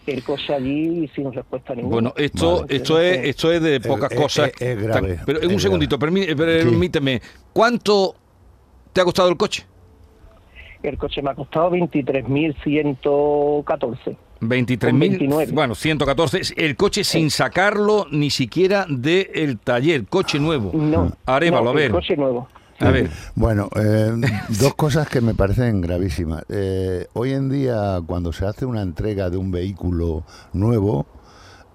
el 0.05 0.21
coche 0.23 0.53
allí 0.53 1.09
sin 1.15 1.31
respuesta 1.31 1.73
ninguna. 1.75 1.93
Bueno, 1.93 2.13
esto, 2.17 2.61
Vale, 2.61 2.75
esto, 2.75 2.99
es, 2.99 3.17
esto 3.25 3.51
es 3.53 3.61
de 3.61 3.79
pocas 3.79 4.11
es- 4.11 4.19
cosas. 4.19 4.51
es- 4.59 4.61
es 4.61 4.81
grave, 4.83 5.19
Pero 5.25 5.39
un 5.47 5.59
segundito, 5.59 5.97
permí- 5.97 6.27
Sí. 6.27 6.35
permíteme. 6.35 7.21
¿Cuánto 7.53 8.15
te 8.91 8.99
ha 9.01 9.05
costado 9.05 9.29
el 9.29 9.37
coche? 9.37 9.65
El 10.81 10.97
coche 10.97 11.21
me 11.21 11.29
ha 11.31 11.35
costado 11.35 11.69
23.114. 11.69 14.17
23.000, 14.41 14.99
29. 14.99 15.51
bueno, 15.53 15.73
114. 15.75 16.41
El 16.57 16.75
coche 16.75 17.05
sin 17.05 17.29
sacarlo 17.31 18.05
ni 18.11 18.29
siquiera 18.29 18.85
del 18.89 19.57
taller, 19.59 20.05
coche 20.07 20.37
nuevo. 20.39 20.71
No, 20.73 21.13
Arévalo, 21.25 21.63
no, 21.65 21.69
a 21.69 21.73
ver. 21.73 21.85
El 21.85 21.91
coche 21.93 22.17
nuevo. 22.17 22.49
A 22.79 22.89
ver. 22.89 23.09
Bueno, 23.35 23.69
eh, 23.75 24.13
dos 24.59 24.75
cosas 24.75 25.07
que 25.07 25.21
me 25.21 25.35
parecen 25.35 25.81
gravísimas. 25.81 26.43
Eh, 26.49 27.07
hoy 27.13 27.33
en 27.33 27.49
día, 27.49 28.01
cuando 28.05 28.33
se 28.33 28.45
hace 28.45 28.65
una 28.65 28.81
entrega 28.81 29.29
de 29.29 29.37
un 29.37 29.51
vehículo 29.51 30.23
nuevo, 30.53 31.05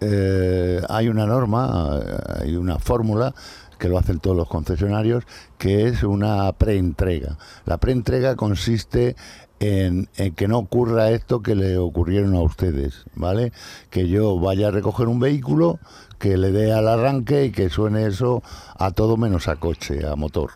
eh, 0.01 0.81
hay 0.89 1.09
una 1.09 1.27
norma, 1.27 2.01
eh, 2.01 2.43
hay 2.43 2.57
una 2.57 2.79
fórmula 2.79 3.35
que 3.79 3.89
lo 3.89 3.99
hacen 3.99 4.19
todos 4.19 4.37
los 4.37 4.49
concesionarios, 4.49 5.25
que 5.57 5.87
es 5.87 6.03
una 6.03 6.53
preentrega. 6.53 7.39
La 7.65 7.79
preentrega 7.79 8.35
consiste 8.35 9.15
en, 9.61 10.09
en 10.17 10.35
que 10.35 10.49
no 10.49 10.59
ocurra 10.59 11.11
esto 11.11 11.43
que 11.43 11.55
le 11.55 11.79
ocurrieron 11.79 12.35
a 12.35 12.41
ustedes, 12.41 13.05
¿vale? 13.15 13.53
Que 13.91 14.09
yo 14.09 14.39
vaya 14.39 14.69
a 14.69 14.73
recoger 14.73 15.07
un 15.07 15.21
vehículo, 15.21 15.79
que 16.19 16.37
le 16.37 16.51
dé 16.51 16.73
al 16.73 16.89
arranque 16.89 17.47
y 17.47 17.51
que 17.53 17.71
suene 17.71 18.07
eso 18.07 18.43
a 18.77 18.91
todo 18.91 19.17
menos 19.17 19.47
a 19.47 19.57
coche, 19.57 20.07
a 20.07 20.17
motor. 20.17 20.51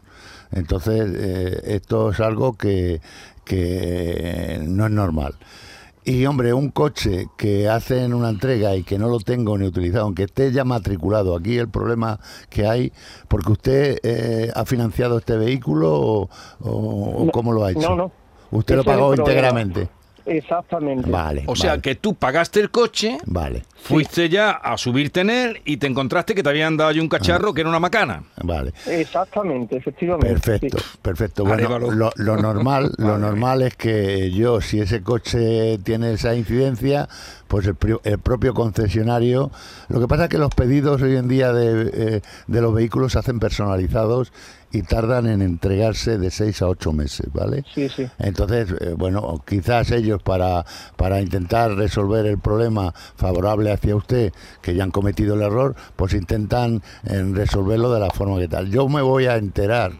Entonces, 0.52 1.10
eh, 1.14 1.60
esto 1.64 2.10
es 2.10 2.20
algo 2.20 2.52
que, 2.54 3.00
que 3.44 4.60
no 4.62 4.86
es 4.86 4.92
normal. 4.92 5.34
Y 6.04 6.26
hombre, 6.26 6.52
un 6.52 6.70
coche 6.70 7.28
que 7.36 7.68
hacen 7.68 8.12
una 8.12 8.28
entrega 8.30 8.74
y 8.74 8.82
que 8.82 8.98
no 8.98 9.08
lo 9.08 9.20
tengo 9.20 9.56
ni 9.56 9.66
utilizado, 9.68 10.04
aunque 10.04 10.24
esté 10.24 10.50
ya 10.50 10.64
matriculado, 10.64 11.36
aquí 11.36 11.56
el 11.58 11.68
problema 11.68 12.18
que 12.50 12.66
hay, 12.66 12.92
porque 13.28 13.52
usted 13.52 13.98
eh, 14.02 14.50
ha 14.52 14.64
financiado 14.64 15.18
este 15.18 15.36
vehículo 15.36 15.92
o, 15.94 16.28
o- 16.60 16.70
o 17.20 17.24
No, 17.26 17.30
cómo 17.30 17.52
lo 17.52 17.64
ha 17.64 17.70
hecho. 17.70 17.80
no, 17.90 17.94
no. 17.96 18.12
Usted 18.50 18.74
lo 18.76 18.84
pagó 18.84 19.14
íntegramente. 19.14 19.88
Exactamente. 20.26 21.10
Vale. 21.10 21.44
O 21.46 21.56
sea, 21.56 21.70
vale, 21.70 21.82
que 21.82 21.94
tú 21.94 22.14
pagaste 22.14 22.60
el 22.60 22.70
coche, 22.70 23.18
Vale, 23.26 23.62
fuiste 23.74 24.28
ya 24.28 24.50
a 24.52 24.76
subirte 24.78 25.20
en 25.20 25.30
él 25.30 25.60
y 25.64 25.76
te 25.78 25.86
encontraste 25.86 26.34
que 26.34 26.42
te 26.42 26.48
habían 26.48 26.76
dado 26.76 26.90
allí 26.90 27.00
un 27.00 27.08
cacharro 27.08 27.52
que 27.54 27.60
era 27.62 27.70
una 27.70 27.80
macana. 27.80 28.22
vale. 28.42 28.72
Exactamente, 28.86 29.76
efectivamente. 29.76 30.32
Perfecto, 30.34 30.78
sí. 30.78 30.98
perfecto. 31.02 31.42
Bueno, 31.44 31.54
Arévalo. 31.64 31.90
lo, 31.90 32.12
lo 32.16 32.36
normal, 32.36 32.92
lo 32.98 33.18
normal 33.18 33.62
es 33.62 33.76
que 33.76 34.30
yo, 34.30 34.60
si 34.60 34.80
ese 34.80 35.02
coche 35.02 35.78
tiene 35.78 36.12
esa 36.12 36.34
incidencia, 36.34 37.08
pues 37.48 37.66
el, 37.66 37.76
el 38.04 38.18
propio 38.18 38.54
concesionario. 38.54 39.50
Lo 39.88 40.00
que 40.00 40.08
pasa 40.08 40.24
es 40.24 40.30
que 40.30 40.38
los 40.38 40.54
pedidos 40.54 41.02
hoy 41.02 41.16
en 41.16 41.28
día 41.28 41.52
de, 41.52 41.90
eh, 42.16 42.20
de 42.46 42.60
los 42.60 42.74
vehículos 42.74 43.12
se 43.12 43.18
hacen 43.18 43.38
personalizados 43.40 44.32
y 44.72 44.82
tardan 44.82 45.28
en 45.28 45.42
entregarse 45.42 46.18
de 46.18 46.30
6 46.30 46.62
a 46.62 46.68
8 46.68 46.92
meses, 46.92 47.26
¿vale? 47.32 47.64
Sí, 47.74 47.88
sí. 47.88 48.08
Entonces, 48.18 48.74
eh, 48.80 48.94
bueno, 48.96 49.42
quizás 49.46 49.90
ellos 49.90 50.22
para, 50.22 50.64
para 50.96 51.20
intentar 51.20 51.74
resolver 51.74 52.24
el 52.26 52.38
problema 52.38 52.94
favorable 53.16 53.70
hacia 53.70 53.94
usted, 53.94 54.32
que 54.62 54.74
ya 54.74 54.84
han 54.84 54.90
cometido 54.90 55.34
el 55.34 55.42
error, 55.42 55.76
pues 55.94 56.14
intentan 56.14 56.82
eh, 57.04 57.22
resolverlo 57.32 57.92
de 57.92 58.00
la 58.00 58.10
forma 58.10 58.38
que 58.38 58.48
tal. 58.48 58.70
Yo 58.70 58.88
me 58.88 59.02
voy 59.02 59.26
a 59.26 59.36
enterar, 59.36 59.92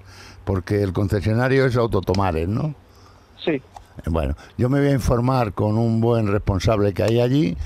porque 0.44 0.82
el 0.82 0.92
concesionario 0.92 1.66
es 1.66 1.76
Autotomares, 1.76 2.48
¿no? 2.48 2.74
Sí. 3.44 3.60
Bueno, 4.06 4.34
yo 4.56 4.70
me 4.70 4.80
voy 4.80 4.88
a 4.88 4.92
informar 4.92 5.52
con 5.52 5.76
un 5.76 6.00
buen 6.00 6.26
responsable 6.28 6.94
que 6.94 7.02
hay 7.02 7.20
allí, 7.20 7.56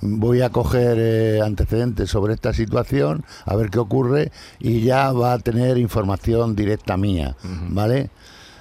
voy 0.00 0.42
a 0.42 0.50
coger 0.50 0.96
eh, 0.98 1.40
antecedentes 1.42 2.10
sobre 2.10 2.34
esta 2.34 2.52
situación, 2.52 3.24
a 3.46 3.54
ver 3.56 3.70
qué 3.70 3.78
ocurre, 3.78 4.30
y 4.58 4.80
ya 4.82 5.12
va 5.12 5.34
a 5.34 5.38
tener 5.38 5.78
información 5.78 6.54
directa 6.56 6.96
mía, 6.96 7.36
¿vale? 7.68 8.10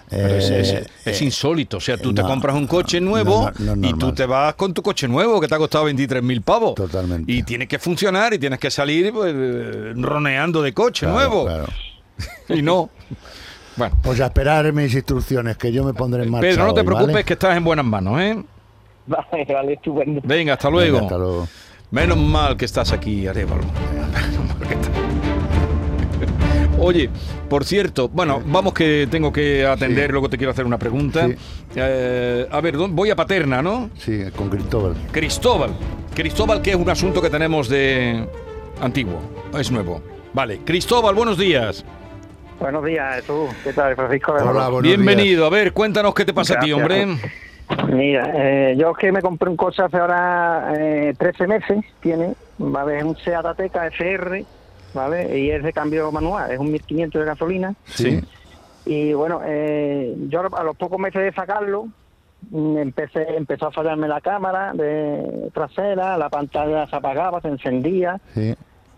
Pero 0.10 0.28
es, 0.36 0.50
Eh, 0.52 0.60
es- 0.62 0.88
es 1.08 1.22
eh, 1.22 1.25
insólito. 1.25 1.78
O 1.78 1.80
sea, 1.80 1.98
tú 1.98 2.13
te 2.13 2.22
no, 2.22 2.28
compras 2.28 2.56
un 2.56 2.68
coche 2.68 3.02
nuevo 3.02 3.50
no, 3.58 3.75
no 3.75 3.88
es 3.88 3.94
y 3.94 3.98
tú 3.98 4.12
te 4.13 4.28
vas 4.28 4.54
con 4.54 4.72
tu 4.74 4.84
coche 4.84 5.08
nuevo 5.08 5.42
que 5.42 5.48
te 5.48 5.56
ha 5.56 5.58
costado 5.58 5.86
23.000 5.86 6.42
pavos. 6.44 6.75
Totalmente. 6.75 7.32
Y 7.32 7.42
tiene 7.42 7.68
que 7.68 7.80
funcionar 7.80 8.32
y 8.34 8.38
tienes 8.38 8.60
que 8.60 8.70
salir 8.70 9.12
pues, 9.12 9.34
eh, 9.36 9.94
roneando 9.96 10.62
de 10.62 10.72
coche 10.74 11.08
claro, 11.08 11.16
nuevo. 11.18 11.46
claro. 11.46 11.66
Y 12.50 12.62
no. 12.62 12.92
Bueno, 13.75 13.98
Pues 14.04 14.20
a 14.22 14.25
esperar 14.25 14.72
mis 14.72 14.94
instrucciones, 14.94 15.58
que 15.58 15.72
yo 15.72 15.84
me 15.84 15.96
pondré 15.96 16.22
en 16.24 16.30
marcha. 16.30 16.48
Pedro, 16.48 16.68
no 16.68 16.74
te 16.75 16.82
hoy, 16.82 16.86
preocupes 16.86 17.13
¿vale? 17.13 17.25
que 17.25 17.34
estás 17.34 17.58
en 17.58 17.63
buenas 17.63 17.86
manos, 17.86 18.22
¿eh? 18.22 18.44
Vale, 19.07 19.45
vale, 19.53 19.74
estupendo. 19.74 20.22
Venga, 20.24 20.53
hasta 20.53 20.69
Venga, 20.69 20.79
luego. 20.81 20.98
hasta 21.00 21.17
luego. 21.17 21.48
Menos 21.91 22.17
mal 22.17 22.55
que 22.57 22.65
estás 22.65 22.91
aquí, 22.91 23.27
Arevalo. 23.27 23.63
Menos 23.63 24.48
mal 24.57 24.67
que 24.67 24.74
estás- 24.75 24.91
Oye, 26.79 27.10
por 27.50 27.63
cierto, 27.65 28.10
bueno, 28.10 28.41
vamos 28.45 28.74
que 28.74 29.07
tengo 29.10 29.31
que 29.31 29.65
atender, 29.65 30.07
Sí. 30.07 30.12
luego 30.12 30.29
te 30.29 30.38
quiero 30.38 30.51
hacer 30.51 30.65
una 30.65 30.77
pregunta. 30.77 31.27
Sí. 31.27 31.36
Eh, 31.75 32.48
a 32.51 32.62
ver, 32.62 32.75
¿dó- 32.77 32.88
voy 32.89 33.10
a 33.10 33.15
Paterna, 33.15 33.62
¿no? 33.62 33.89
Sí, 33.98 34.24
con 34.36 34.50
Cristóbal. 34.50 34.93
Cristóbal. 35.12 35.72
Cristóbal, 36.15 36.62
que 36.62 36.72
es 36.72 36.75
un 36.75 36.89
asunto 36.89 37.22
que 37.22 37.29
tenemos 37.29 37.69
de 37.69 38.27
antiguo, 38.81 39.19
es 39.57 39.72
nuevo. 39.72 40.01
Vale, 40.33 40.60
Cristóbal, 40.65 41.13
buenos 41.15 41.38
días. 41.38 41.86
Buenos 42.60 42.83
días, 42.86 43.15
Jesús. 43.17 43.50
¿Qué 43.63 43.72
tal, 43.74 43.95
Francisco? 43.95 44.33
Hola, 44.33 44.67
buenos 44.69 44.81
Bienvenido. 44.83 45.45
A 45.45 45.50
ver, 45.50 45.74
cuéntanos 45.74 46.13
qué 46.13 46.25
te 46.25 46.33
pasa 46.33 46.55
a 46.55 46.60
ti, 46.60 46.72
Gracias. 46.72 47.03
hombre. 47.10 47.29
Mira, 47.91 48.32
eh, 48.36 48.75
yo 48.77 48.91
es 48.91 48.98
que 48.98 49.12
me 49.12 49.22
compré 49.22 49.50
un 49.50 49.58
coche 49.58 49.82
hace 49.84 49.98
ahora 49.98 50.74
eh, 50.77 51.13
13 51.17 51.48
meses, 51.48 51.84
tiene, 52.01 52.34
¿vale? 52.58 52.98
Es 52.98 53.03
un 53.03 53.15
Seat 53.17 53.46
Ateca 53.46 53.88
FR, 53.88 54.46
¿vale? 54.93 55.39
Y 55.39 55.50
es 55.51 55.63
de 55.63 55.74
cambio 55.74 56.12
manual, 56.12 56.51
es 56.51 56.60
un 56.60 56.72
1500 56.72 57.20
de 57.22 57.25
gasolina. 57.25 57.74
Sí. 57.86 58.22
Y 58.86 59.13
bueno, 59.13 59.41
eh, 59.46 60.15
yo 60.29 60.41
a 60.55 60.63
los 60.63 60.75
pocos 60.75 61.00
meses 61.00 61.22
de 61.22 61.32
sacarlo, 61.34 61.88
mm, 62.51 62.77
empecé 62.77 63.36
empezó 63.38 63.67
a 63.67 63.72
fallarme 63.72 64.08
la 64.08 64.22
cámara 64.22 64.74
de 64.74 65.50
trasera, 65.53 66.17
la 66.17 66.29
pantalla 66.29 66.88
se 66.88 66.96
apagaba, 66.96 67.41
se 67.41 67.48
encendía. 67.50 68.20
Sí. 68.34 68.55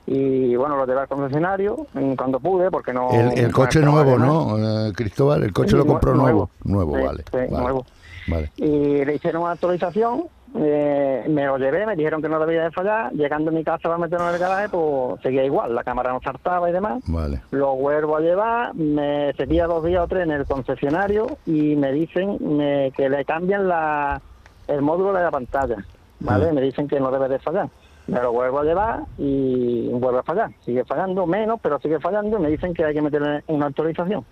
Y 0.08 0.56
bueno, 0.56 0.76
lo 0.78 0.86
llevé 0.86 1.00
al 1.02 1.08
concesionario 1.08 1.88
mm, 1.94 2.14
cuando 2.14 2.40
pude, 2.40 2.70
porque 2.70 2.94
no... 2.94 3.10
El, 3.12 3.38
el 3.40 3.52
coche 3.52 3.80
nuevo. 3.80 4.18
¿no, 4.20 4.88
eh, 4.88 4.94
Cristóbal? 4.94 5.44
El 5.44 5.52
coche 5.54 5.72
Sí, 5.72 5.78
lo 5.78 5.86
compró 5.86 6.14
nuevo. 6.14 6.50
nuevo. 6.64 6.92
Nuevo, 6.94 6.98
Sí, 6.98 7.04
vale. 7.06 7.24
sí, 7.24 7.38
vale. 7.54 7.64
nuevo. 7.64 7.86
Vale. 8.28 8.52
y 8.58 9.06
le 9.06 9.16
hicieron 9.16 9.44
una 9.44 9.52
actualización, 9.52 10.24
eh, 10.58 11.26
me 11.28 11.46
lo 11.46 11.58
llevé, 11.58 11.86
me 11.86 11.96
dijeron 11.96 12.22
que 12.22 12.30
no 12.30 12.40
debía 12.40 12.64
de 12.64 12.72
fallar, 12.72 13.12
llegando 13.12 13.52
a 13.52 13.54
mi 13.54 13.64
casa 13.64 13.84
para 13.84 13.98
meterlo 13.98 14.28
en 14.30 14.34
el 14.36 14.40
garaje, 14.40 14.70
pues 14.70 15.22
seguía 15.22 15.44
igual, 15.44 15.76
la 15.76 15.84
cámara 15.84 16.14
no 16.14 16.22
saltaba 16.22 16.70
y 16.70 16.74
demás. 16.74 17.04
Vale. 17.08 17.42
Lo 17.52 17.76
vuelvo 17.76 18.16
a 18.18 18.22
llevar, 18.22 18.74
me 18.74 19.34
seguía 19.34 19.68
dos 19.68 19.84
días 19.84 20.04
o 20.04 20.08
tres 20.08 20.24
en 20.24 20.32
el 20.32 20.46
concesionario 20.46 21.38
y 21.46 21.76
me 21.76 21.92
dicen 21.92 22.38
me- 22.58 22.92
que 22.96 23.10
le 23.10 23.26
cambian 23.26 23.68
la, 23.68 24.22
el 24.68 24.82
módulo 24.82 25.14
de 25.14 25.24
la 25.24 25.32
pantalla, 25.32 25.76
¿vale? 26.22 26.48
Ah. 26.50 26.54
Me 26.54 26.62
dicen 26.62 26.88
que 26.88 27.00
no 27.00 27.12
debe 27.12 27.28
de 27.30 27.40
fallar. 27.40 27.68
Me 28.08 28.22
lo 28.22 28.32
vuelvo 28.32 28.60
a 28.60 28.64
llevar 28.64 29.00
y 29.18 29.90
vuelve 29.90 30.20
a 30.20 30.24
fallar. 30.24 30.52
Sigue 30.62 30.86
fallando 30.86 31.26
menos, 31.26 31.60
pero 31.62 31.80
sigue 31.80 32.00
fallando 32.00 32.38
y 32.38 32.42
me 32.42 32.50
dicen 32.50 32.72
que 32.74 32.86
hay 32.86 32.94
que 32.94 33.02
meterle 33.02 33.44
una 33.48 33.66
actualización. 33.66 34.24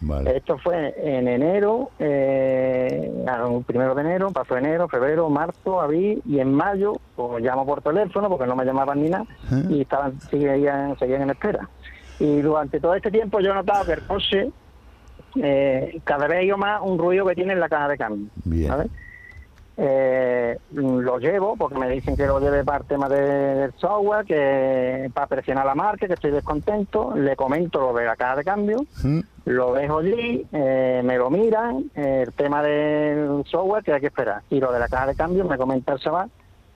Vale. 0.00 0.36
Esto 0.36 0.58
fue 0.58 0.94
en 0.98 1.28
enero, 1.28 1.90
eh, 1.98 3.10
primero 3.66 3.94
de 3.94 4.02
enero, 4.02 4.30
pasó 4.30 4.56
enero, 4.56 4.88
febrero, 4.88 5.28
marzo, 5.30 5.80
abril 5.80 6.22
y 6.24 6.38
en 6.38 6.52
mayo, 6.52 6.94
pues 7.14 7.42
llamo 7.42 7.64
por 7.66 7.82
teléfono 7.82 8.28
porque 8.28 8.46
no 8.46 8.56
me 8.56 8.64
llamaban 8.64 9.02
ni 9.02 9.08
nada 9.08 9.24
y 9.68 9.82
estaban 9.82 10.20
seguían, 10.20 10.98
seguían 10.98 11.22
en 11.22 11.30
espera. 11.30 11.68
Y 12.18 12.40
durante 12.40 12.80
todo 12.80 12.94
este 12.94 13.10
tiempo 13.10 13.40
yo 13.40 13.50
he 13.50 13.54
notado 13.54 13.84
que 13.84 13.92
el 13.92 14.02
coche 14.02 14.50
eh, 15.36 16.00
cada 16.04 16.26
vez 16.26 16.38
hay 16.38 16.50
más 16.52 16.80
un 16.82 16.98
ruido 16.98 17.26
que 17.26 17.34
tiene 17.34 17.52
en 17.52 17.60
la 17.60 17.68
caja 17.68 17.88
de 17.88 17.98
cambio. 17.98 18.28
Bien. 18.44 18.68
¿sabes? 18.68 18.90
Eh, 19.78 20.56
lo 20.72 21.18
llevo 21.18 21.54
porque 21.56 21.78
me 21.78 21.88
dicen 21.90 22.16
que 22.16 22.26
lo 22.26 22.40
lleve 22.40 22.64
para 22.64 22.78
el 22.78 22.84
tema 22.86 23.08
de- 23.10 23.54
del 23.56 23.72
software, 23.74 24.24
que 24.24 25.10
para 25.12 25.26
presionar 25.26 25.66
la 25.66 25.74
marca, 25.74 26.06
que 26.06 26.14
estoy 26.14 26.30
descontento. 26.30 27.14
Le 27.14 27.36
comento 27.36 27.80
lo 27.80 27.92
de 27.92 28.06
la 28.06 28.16
caja 28.16 28.36
de 28.36 28.44
cambio 28.44 28.78
lo 29.44 29.74
dejo 29.74 29.98
allí, 29.98 30.46
eh, 30.52 31.02
me 31.04 31.18
lo 31.18 31.28
miran, 31.30 31.84
eh, 31.94 32.24
el 32.26 32.32
tema 32.32 32.62
del 32.62 33.42
software 33.46 33.84
que 33.84 33.92
hay 33.92 34.00
que 34.00 34.06
esperar. 34.06 34.42
Y 34.50 34.60
lo 34.60 34.72
de 34.72 34.78
la 34.80 34.88
caja 34.88 35.06
de 35.08 35.14
cambio 35.14 35.44
me 35.44 35.58
comenta 35.58 35.92
el 35.92 35.98
chaval 36.00 36.30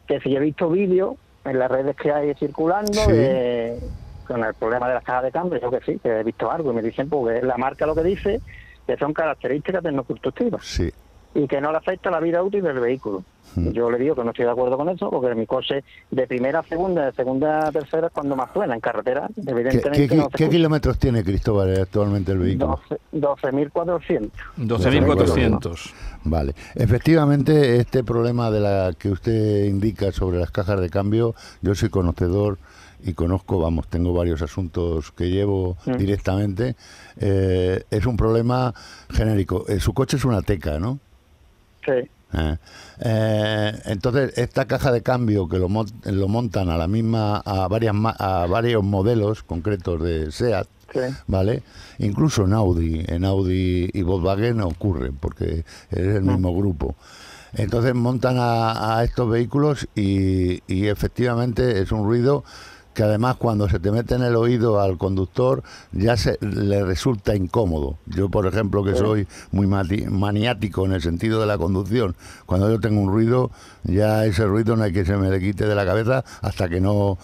que 0.06 0.20
si 0.20 0.36
he 0.36 0.40
visto 0.40 0.68
vídeos 0.68 1.14
en 1.44 1.58
las 1.58 1.70
redes 1.70 1.96
que 1.96 2.12
hay 2.12 2.34
circulando 2.34 2.92
Sí. 2.92 3.12
de- 3.12 3.80
con 4.28 4.44
el 4.44 4.54
problema 4.54 4.86
de 4.88 4.94
las 4.94 5.04
cajas 5.04 5.24
de 5.24 5.32
cambio, 5.32 5.58
yo 5.58 5.70
que 5.70 5.80
sí, 5.80 5.98
que 6.00 6.20
he 6.20 6.22
visto 6.22 6.50
algo 6.50 6.70
y 6.70 6.74
me 6.74 6.82
dicen 6.82 7.08
porque 7.08 7.40
la 7.42 7.56
marca 7.56 7.86
lo 7.86 7.94
que 7.94 8.02
dice 8.04 8.40
que 8.86 8.96
son 8.98 9.12
características 9.14 9.82
tecnoconstructivas 9.82 10.64
Sí. 10.64 10.92
Y 11.34 11.46
que 11.46 11.60
no 11.60 11.70
le 11.70 11.78
afecta 11.78 12.10
la 12.10 12.18
vida 12.20 12.42
útil 12.42 12.62
del 12.62 12.80
vehículo. 12.80 13.22
Mm. 13.54 13.68
Y 13.68 13.72
Yo 13.72 13.90
le 13.90 13.98
digo 13.98 14.14
que 14.14 14.22
no 14.24 14.30
estoy 14.30 14.44
de 14.44 14.50
acuerdo 14.52 14.76
con 14.76 14.88
eso, 14.88 15.10
porque 15.10 15.34
mi 15.34 15.46
coche 15.46 15.82
de 16.10 16.26
primera 16.26 16.60
a 16.60 16.62
segunda, 16.64 17.06
de 17.06 17.12
segunda 17.12 17.68
a 17.68 17.72
tercera 17.72 18.08
es 18.08 18.12
cuando 18.12 18.36
más 18.36 18.52
suena. 18.52 18.74
En 18.74 18.80
carretera, 18.80 19.28
¿Qué, 19.34 19.50
evidentemente 19.50 20.08
qué- 20.08 20.14
no 20.16 20.24
se 20.30 20.36
qué 20.36 20.48
kilómetros 20.48 20.98
tiene 20.98 21.22
Cristóbal 21.24 21.80
actualmente 21.80 22.32
el 22.32 22.38
vehículo? 22.38 22.80
12 23.12 23.48
12.400. 23.48 24.30
12.400. 24.58 25.92
Vale. 26.24 26.54
Efectivamente, 26.74 27.76
este 27.76 28.04
problema 28.04 28.50
de 28.50 28.60
la 28.60 28.92
que 28.98 29.10
usted 29.10 29.64
indica 29.64 30.12
sobre 30.12 30.38
las 30.38 30.50
cajas 30.50 30.80
de 30.80 30.90
cambio, 30.90 31.34
yo 31.62 31.74
soy 31.74 31.88
conocedor 31.88 32.58
y 33.02 33.14
conozco, 33.14 33.58
vamos, 33.58 33.88
tengo 33.88 34.12
varios 34.12 34.42
asuntos 34.42 35.10
que 35.12 35.30
llevo 35.30 35.76
Mm. 35.86 35.92
directamente. 35.96 36.76
eh, 37.22 37.82
es 37.90 38.06
un 38.06 38.16
problema 38.16 38.72
genérico. 39.10 39.64
Eh, 39.68 39.80
su 39.80 39.92
coche 39.92 40.16
es 40.16 40.24
una 40.24 40.40
teca, 40.42 40.78
¿no? 40.78 40.98
Sí. 41.84 42.08
Eh, 42.32 42.56
eh, 43.00 43.72
entonces, 43.86 44.36
esta 44.38 44.66
caja 44.66 44.92
de 44.92 45.02
cambio 45.02 45.48
que 45.48 45.58
lo, 45.58 45.68
lo 46.04 46.28
montan 46.28 46.68
a 46.70 46.76
la 46.76 46.86
misma, 46.86 47.38
a, 47.38 47.66
varias, 47.68 47.94
a 48.18 48.46
varios 48.46 48.84
modelos 48.84 49.42
concretos 49.42 50.02
de 50.02 50.30
SEAT, 50.30 50.66
Sí. 50.92 51.00
¿vale? 51.28 51.62
Incluso 51.98 52.44
en 52.46 52.52
Audi, 52.52 53.04
en 53.06 53.24
Audi 53.24 53.90
y 53.92 54.02
Volkswagen 54.02 54.60
ocurre, 54.60 55.12
porque 55.12 55.64
es 55.90 55.98
el 55.98 56.22
mismo 56.22 56.52
grupo. 56.54 56.96
Entonces 57.52 57.94
montan 57.94 58.36
a, 58.38 58.98
a 58.98 59.04
estos 59.04 59.30
vehículos 59.30 59.88
y, 59.94 60.62
y 60.72 60.88
efectivamente 60.88 61.80
es 61.80 61.92
un 61.92 62.04
ruido 62.04 62.42
que 62.94 63.02
además 63.02 63.36
cuando 63.36 63.68
se 63.68 63.78
te 63.78 63.90
mete 63.90 64.14
en 64.14 64.22
el 64.22 64.36
oído 64.36 64.80
al 64.80 64.98
conductor 64.98 65.62
ya 65.92 66.16
se 66.16 66.38
le 66.40 66.84
resulta 66.84 67.34
incómodo. 67.36 67.98
Yo, 68.06 68.28
por 68.28 68.46
ejemplo, 68.46 68.82
que 68.84 68.94
soy 68.94 69.26
muy 69.52 69.66
maniático 69.66 70.84
en 70.84 70.92
el 70.92 71.02
sentido 71.02 71.40
de 71.40 71.46
la 71.46 71.58
conducción, 71.58 72.16
cuando 72.46 72.70
yo 72.70 72.80
tengo 72.80 73.00
un 73.00 73.10
ruido, 73.10 73.50
ya 73.84 74.24
ese 74.24 74.44
ruido 74.44 74.76
no 74.76 74.84
hay 74.84 74.92
que 74.92 75.04
se 75.04 75.16
me 75.16 75.30
le 75.30 75.40
quite 75.40 75.66
de 75.66 75.74
la 75.74 75.86
cabeza 75.86 76.24
hasta 76.42 76.68
que 76.68 76.80
no 76.80 77.18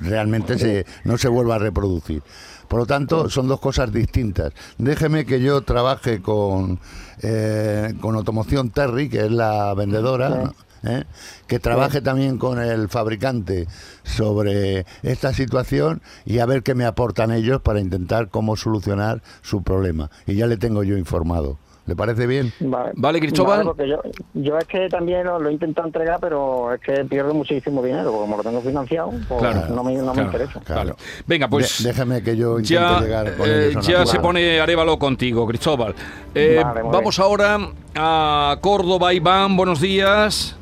realmente 0.00 0.58
se, 0.58 0.86
no 1.04 1.18
se 1.18 1.28
vuelva 1.28 1.56
a 1.56 1.58
reproducir. 1.58 2.22
Por 2.68 2.80
lo 2.80 2.86
tanto, 2.86 3.30
son 3.30 3.46
dos 3.46 3.60
cosas 3.60 3.92
distintas. 3.92 4.52
Déjeme 4.78 5.24
que 5.24 5.40
yo 5.40 5.62
trabaje 5.62 6.20
con, 6.20 6.80
eh, 7.22 7.94
con 8.00 8.16
Automoción 8.16 8.70
Terry, 8.70 9.08
que 9.08 9.26
es 9.26 9.30
la 9.30 9.72
vendedora, 9.74 10.52
¿eh? 10.86 11.04
que 11.46 11.58
trabaje 11.58 12.00
también 12.00 12.38
con 12.38 12.60
el 12.60 12.88
fabricante 12.88 13.66
sobre 14.04 14.86
esta 15.02 15.32
situación 15.32 16.02
y 16.24 16.38
a 16.38 16.46
ver 16.46 16.62
qué 16.62 16.74
me 16.74 16.84
aportan 16.84 17.30
ellos 17.32 17.60
para 17.60 17.80
intentar 17.80 18.28
cómo 18.28 18.56
solucionar 18.56 19.22
su 19.42 19.62
problema. 19.62 20.10
Y 20.26 20.34
ya 20.34 20.46
le 20.46 20.56
tengo 20.56 20.82
yo 20.82 20.96
informado. 20.96 21.58
¿Le 21.86 21.94
parece 21.94 22.26
bien? 22.26 22.52
Vale, 22.58 22.90
Vale, 22.96 23.20
Cristóbal. 23.20 23.62
porque 23.62 23.88
yo, 23.88 24.00
yo 24.34 24.58
es 24.58 24.64
que 24.64 24.88
también 24.88 25.24
lo, 25.24 25.38
lo 25.38 25.48
he 25.48 25.52
intentado 25.52 25.86
entregar, 25.86 26.18
pero 26.20 26.74
es 26.74 26.80
que 26.80 27.04
pierdo 27.04 27.32
muchísimo 27.32 27.80
dinero, 27.80 28.10
porque 28.10 28.18
como 28.22 28.36
lo 28.38 28.42
tengo 28.42 28.60
financiado, 28.60 29.12
pues 29.28 29.40
Claro, 29.40 29.72
no 29.72 29.84
me, 29.84 29.94
no 29.94 30.06
me 30.06 30.12
claro, 30.14 30.22
interesa. 30.24 30.60
claro. 30.64 30.96
Venga, 31.28 31.46
pues 31.46 31.84
De- 31.84 31.90
déjeme 31.90 32.24
que 32.24 32.36
yo 32.36 32.58
intente 32.58 32.74
ya, 32.74 33.00
llegar 33.00 33.36
con 33.36 33.48
eh, 33.48 33.72
ya 33.82 34.04
se 34.04 34.18
pone 34.18 34.58
Arevalo 34.58 34.98
contigo, 34.98 35.46
Cristóbal. 35.46 35.94
Eh, 36.34 36.60
Vale, 36.60 36.82
vamos 36.82 37.20
ahora 37.20 37.56
a 37.94 38.58
Córdoba, 38.60 39.14
Iván, 39.14 39.56
buenos 39.56 39.80
días. 39.80 40.56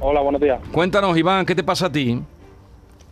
Hola, 0.00 0.20
buenos 0.20 0.40
días. 0.40 0.60
Cuéntanos, 0.72 1.16
Iván, 1.16 1.44
¿qué 1.44 1.54
te 1.54 1.64
pasa 1.64 1.86
a 1.86 1.92
ti? 1.92 2.20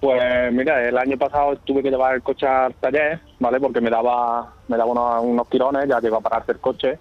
Pues 0.01 0.53
mira, 0.53 0.87
el 0.88 0.96
año 0.96 1.16
pasado 1.16 1.57
tuve 1.64 1.83
que 1.83 1.90
llevar 1.90 2.14
el 2.14 2.22
coche 2.22 2.46
al 2.46 2.75
taller, 2.75 3.20
¿vale? 3.40 3.59
Porque 3.59 3.81
me 3.81 3.90
daba 3.90 4.53
me 4.68 4.77
daba 4.77 4.90
unos, 4.90 5.25
unos 5.25 5.49
tirones, 5.49 5.88
ya 5.88 6.01
llegó 6.01 6.16
a 6.16 6.20
pararse 6.20 6.53
el 6.53 6.61
coche 6.61 6.99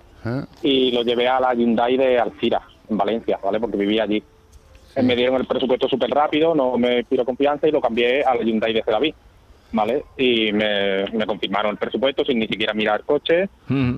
y 0.63 0.91
lo 0.91 1.03
llevé 1.03 1.27
a 1.27 1.39
la 1.39 1.53
Hyundai 1.53 1.97
de 1.97 2.17
Alcira, 2.17 2.61
en 2.89 2.97
Valencia, 2.97 3.39
¿vale? 3.43 3.59
Porque 3.59 3.77
vivía 3.77 4.03
allí. 4.03 4.23
Me 5.03 5.15
dieron 5.15 5.35
el 5.35 5.45
presupuesto 5.45 5.87
súper 5.87 6.09
rápido, 6.09 6.55
no 6.55 6.77
me 6.77 7.03
pidió 7.03 7.25
confianza 7.25 7.67
y 7.67 7.71
lo 7.71 7.81
cambié 7.81 8.23
a 8.23 8.33
la 8.33 8.41
Hyundai 8.41 8.73
de 8.73 8.81
Sedaví, 8.81 9.13
¿vale? 9.71 10.03
Y 10.17 10.51
me, 10.53 11.05
me 11.11 11.25
confirmaron 11.25 11.71
el 11.71 11.77
presupuesto 11.77 12.23
sin 12.23 12.39
ni 12.39 12.47
siquiera 12.47 12.73
mirar 12.73 13.01
el 13.01 13.05
coche 13.05 13.49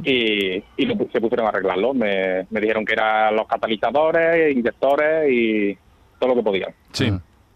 y, 0.04 0.64
y 0.78 0.86
lo 0.86 0.96
se 1.12 1.22
pusieron 1.22 1.46
a 1.46 1.50
arreglarlo. 1.50 1.94
Me, 1.94 2.48
me 2.50 2.60
dijeron 2.62 2.86
que 2.86 2.94
eran 2.94 3.36
los 3.36 3.48
catalizadores, 3.48 4.56
inyectores 4.56 5.32
y 5.32 5.78
todo 6.20 6.30
lo 6.30 6.36
que 6.36 6.44
podían. 6.44 6.74
Sí. 6.92 7.12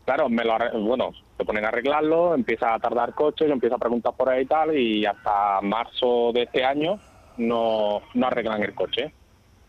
Claro, 0.05 0.29
me 0.29 0.43
lo 0.43 0.53
arre- 0.53 0.71
bueno, 0.79 1.11
se 1.37 1.45
ponen 1.45 1.65
a 1.65 1.69
arreglarlo, 1.69 2.33
empieza 2.35 2.73
a 2.73 2.79
tardar 2.79 3.13
coche, 3.13 3.47
yo 3.47 3.53
empiezo 3.53 3.75
a 3.75 3.79
preguntar 3.79 4.13
por 4.15 4.29
ahí 4.29 4.43
y 4.43 4.45
tal, 4.47 4.77
y 4.77 5.05
hasta 5.05 5.61
marzo 5.61 6.31
de 6.33 6.43
este 6.43 6.63
año 6.63 6.99
no, 7.37 8.01
no 8.13 8.27
arreglan 8.27 8.61
el 8.63 8.73
coche. 8.73 9.13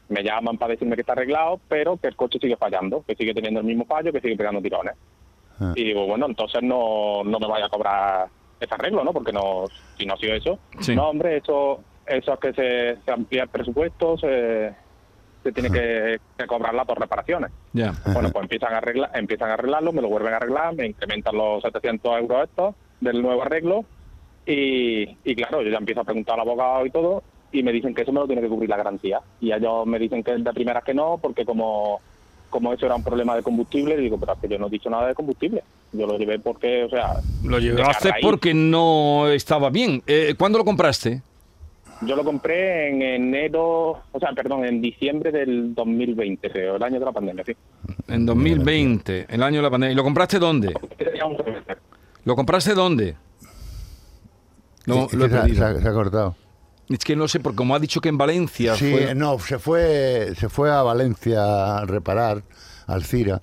Me 0.09 0.23
llaman 0.23 0.59
para 0.59 0.73
decirme 0.73 0.95
que 0.95 1.03
está 1.03 1.13
arreglado, 1.13 1.59
pero 1.69 1.97
que 1.97 2.09
el 2.09 2.17
coche 2.17 2.39
sigue 2.41 2.57
fallando, 2.57 3.03
que 3.07 3.15
sigue 3.15 3.33
teniendo 3.33 3.61
el 3.61 3.67
mismo 3.67 3.87
fallo, 3.87 4.13
que 4.13 4.21
sigue 4.21 4.37
pegando 4.37 4.61
tirones. 4.61 4.95
Ah. 5.61 5.73
Y 5.75 5.85
digo, 5.85 6.07
bueno, 6.07 6.27
entonces 6.27 6.63
no, 6.63 7.23
no 7.25 7.39
me 7.39 7.47
vaya 7.47 7.67
a 7.67 7.71
cobrar 7.71 8.29
ese 8.61 8.75
arreglo, 8.75 9.05
¿no? 9.05 9.13
Porque 9.13 9.33
no, 9.33 9.65
si 9.99 10.07
no 10.07 10.15
ha 10.15 10.17
sido 10.17 10.35
eso. 10.35 10.59
Sí. 10.81 10.95
No, 10.95 11.09
hombre, 11.09 11.39
eso 11.39 11.81
eso 12.07 12.33
es 12.33 12.41
que 12.41 12.53
se, 12.53 13.05
se 13.05 13.11
amplía 13.11 13.45
el 13.45 13.49
presupuesto, 13.49 14.17
se, 14.19 14.75
se 15.43 15.53
tiene 15.53 15.71
que, 15.71 16.21
que 16.37 16.47
cobrarla 16.47 16.85
por 16.85 17.01
reparaciones. 17.01 17.51
Ya. 17.73 17.93
Bueno, 18.13 18.31
pues 18.31 18.43
empiezan 18.43 18.75
a, 18.75 18.79
arreglar, 18.79 19.11
empiezan 19.15 19.51
a 19.51 19.55
arreglarlo, 19.55 19.93
me 19.93 20.03
lo 20.03 20.09
vuelven 20.09 20.35
a 20.35 20.37
arreglar, 20.37 20.75
me 20.75 20.87
incrementan 20.87 21.37
los 21.37 21.63
700 21.63 22.19
euros 22.19 22.45
estos 22.45 22.75
del 23.01 23.23
nuevo 23.23 23.43
arreglo 23.43 23.85
y, 24.47 25.03
y 25.25 25.35
claro, 25.35 25.63
yo 25.63 25.71
ya 25.71 25.79
empiezo 25.79 26.01
a 26.01 26.05
preguntar 26.05 26.35
al 26.35 26.43
abogado 26.43 26.87
y 26.87 26.91
todo 26.91 27.23
y 27.53 27.63
me 27.63 27.73
dicen 27.73 27.95
que 27.95 28.03
eso 28.03 28.13
me 28.13 28.21
lo 28.21 28.27
tiene 28.27 28.43
que 28.43 28.49
cubrir 28.49 28.71
la 28.71 28.77
garantía. 28.77 29.21
Y 29.41 29.53
ellos 29.53 29.87
me 29.87 29.99
dicen 29.99 30.23
que 30.23 30.35
de 30.37 30.53
primeras 30.53 30.85
que 30.85 30.95
no, 30.95 31.19
porque 31.21 31.45
como, 31.45 32.01
como 32.53 32.73
eso 32.73 32.87
era 32.87 32.95
un 32.95 33.03
problema 33.03 33.35
de 33.35 33.43
combustible, 33.43 33.97
digo, 33.97 34.17
pero 34.21 34.35
es 34.35 34.39
que 34.39 34.49
yo 34.49 34.59
no 34.59 34.69
he 34.69 34.71
dicho 34.71 34.89
nada 34.91 35.09
de 35.09 35.15
combustible. 35.15 35.65
Yo 35.93 36.07
lo 36.07 36.17
llevé 36.19 36.39
porque, 36.39 36.85
o 36.85 36.89
sea... 36.89 37.15
Lo 37.43 37.59
llevaste 37.59 38.11
raíz. 38.13 38.23
porque 38.25 38.55
no 38.55 39.27
estaba 39.29 39.71
bien. 39.71 40.03
Eh, 40.07 40.35
¿Cuándo 40.39 40.59
lo 40.59 40.65
compraste? 40.65 41.23
Yo 42.03 42.15
lo 42.17 42.25
compré 42.25 42.91
en 42.91 43.01
enero, 43.03 44.01
o 44.13 44.19
sea, 44.21 44.33
perdón, 44.33 44.65
en 44.65 44.81
diciembre 44.83 45.31
del 45.33 45.75
2020, 45.75 46.51
creo, 46.51 46.77
el 46.77 46.83
año 46.83 46.99
de 46.99 47.05
la 47.05 47.13
pandemia, 47.13 47.45
sí. 47.45 47.53
En 48.09 48.27
2020, 48.27 49.27
el 49.29 49.43
año 49.43 49.57
de 49.59 49.63
la 49.63 49.71
pandemia. 49.71 49.93
¿Y 49.93 49.97
lo 49.97 50.03
compraste 50.03 50.39
dónde? 50.39 50.75
¿Lo 52.25 52.35
compraste 52.37 52.75
dónde? 52.75 53.15
No, 54.87 55.07
lo 55.13 55.25
he 55.27 55.29
se, 55.29 55.55
se 55.55 55.65
ha- 55.65 55.81
se 55.81 55.89
ha 55.89 55.93
cortado. 55.93 56.35
Es 56.89 56.99
que 57.05 57.17
no 57.17 57.29
sé, 57.29 57.41
porque 57.41 57.57
como 57.57 57.75
ha 57.75 57.79
dicho 57.79 58.01
que 58.01 58.09
en 58.09 58.19
Valencia 58.19 58.75
Sí, 58.77 58.91
fue- 58.91 59.15
no, 59.15 59.39
se 59.39 59.59
fue, 59.59 60.33
se 60.37 60.49
fue 60.49 60.71
a 60.71 60.83
Valencia 60.83 61.79
a 61.79 61.85
reparar, 61.87 62.43
al 62.87 63.05
Cira, 63.05 63.41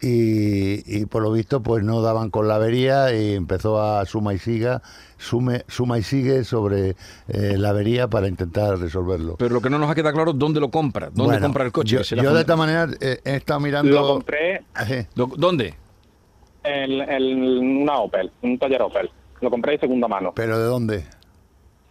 y, 0.00 1.00
y 1.00 1.06
por 1.06 1.22
lo 1.22 1.32
visto 1.32 1.60
pues 1.60 1.82
no 1.82 2.00
daban 2.02 2.30
con 2.30 2.46
la 2.46 2.54
avería 2.54 3.12
y 3.12 3.34
empezó 3.34 3.82
a 3.82 4.04
suma 4.06 4.32
y 4.32 4.38
siga, 4.38 4.80
sume, 5.16 5.64
suma 5.66 5.98
y 5.98 6.02
sigue 6.04 6.44
sobre 6.44 6.90
eh, 7.26 7.54
la 7.56 7.70
avería 7.70 8.06
para 8.06 8.28
intentar 8.28 8.78
resolverlo. 8.78 9.36
Pero 9.38 9.54
lo 9.54 9.60
que 9.60 9.70
no 9.70 9.78
nos 9.78 9.90
ha 9.90 9.94
quedado 9.96 10.14
claro 10.14 10.30
es 10.30 10.38
dónde 10.38 10.60
lo 10.60 10.70
compra. 10.70 11.06
¿Dónde 11.06 11.24
Bueno, 11.24 11.46
compra 11.46 11.64
el 11.64 11.72
coche? 11.72 11.96
Yo, 11.96 11.98
de 12.16 12.22
funda- 12.22 12.40
esta 12.40 12.54
manera 12.56 12.86
eh, 13.00 13.18
he 13.24 13.34
estado 13.36 13.58
mirando... 13.60 13.90
Lo 13.90 14.06
compré 14.06 14.62
Lo- 15.16 15.26
¿Dónde? 15.26 15.74
en, 16.62 16.92
en 17.00 17.82
una 17.82 17.98
Opel, 17.98 18.30
un 18.42 18.56
taller 18.58 18.82
Opel. 18.82 19.10
Lo 19.40 19.50
compré 19.50 19.72
de 19.72 19.78
segunda 19.80 20.06
mano. 20.06 20.32
¿Pero 20.34 20.58
de 20.58 20.64
dónde? 20.64 21.04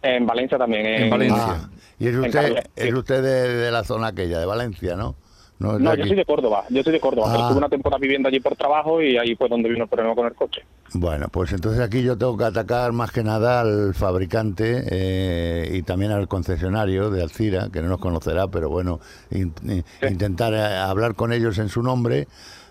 En 0.02 0.26
Valencia 0.26 0.58
también. 0.58 0.86
En, 0.86 1.02
En 1.04 1.10
Valencia. 1.10 1.44
Ah, 1.48 1.68
y 1.98 2.06
es 2.08 2.14
usted, 2.16 2.64
es 2.76 2.94
usted 2.94 3.22
de, 3.22 3.48
de 3.56 3.70
la 3.72 3.82
zona 3.84 4.08
aquella, 4.08 4.38
de 4.38 4.46
Valencia, 4.46 4.94
¿no? 4.96 5.16
No, 5.60 5.76
yo 5.96 6.06
soy 6.06 6.14
de 6.14 6.24
Córdoba. 6.24 6.64
Yo 6.70 6.84
soy 6.84 6.92
de 6.92 7.00
Córdoba. 7.00 7.26
pero 7.32 7.38
Ah. 7.40 7.42
estuve 7.46 7.58
una 7.58 7.68
temporada 7.68 7.98
viviendo 7.98 8.28
allí 8.28 8.38
por 8.38 8.54
trabajo 8.54 9.02
y 9.02 9.16
ahí 9.18 9.34
fue 9.34 9.48
donde 9.48 9.68
vino 9.68 9.82
el 9.84 9.90
problema 9.90 10.14
con 10.14 10.26
el 10.26 10.34
coche. 10.34 10.62
Bueno, 10.92 11.26
pues 11.32 11.50
entonces 11.52 11.80
aquí 11.80 12.00
yo 12.04 12.16
tengo 12.16 12.36
que 12.36 12.44
atacar 12.44 12.92
más 12.92 13.10
que 13.10 13.24
nada 13.24 13.60
al 13.62 13.92
fabricante 13.92 14.84
eh, 14.88 15.68
y 15.76 15.82
también 15.82 16.12
al 16.12 16.28
concesionario 16.28 17.10
de 17.10 17.24
Alcira, 17.24 17.70
que 17.72 17.82
no 17.82 17.88
nos 17.88 17.98
conocerá, 17.98 18.46
pero 18.46 18.68
bueno, 18.70 19.00
in- 19.32 19.52
in- 19.64 19.84
intentar 20.08 20.54
eh, 20.54 20.62
hablar 20.76 21.16
con 21.16 21.32
ellos 21.32 21.58
en 21.58 21.68
su 21.68 21.82
nombre 21.82 22.28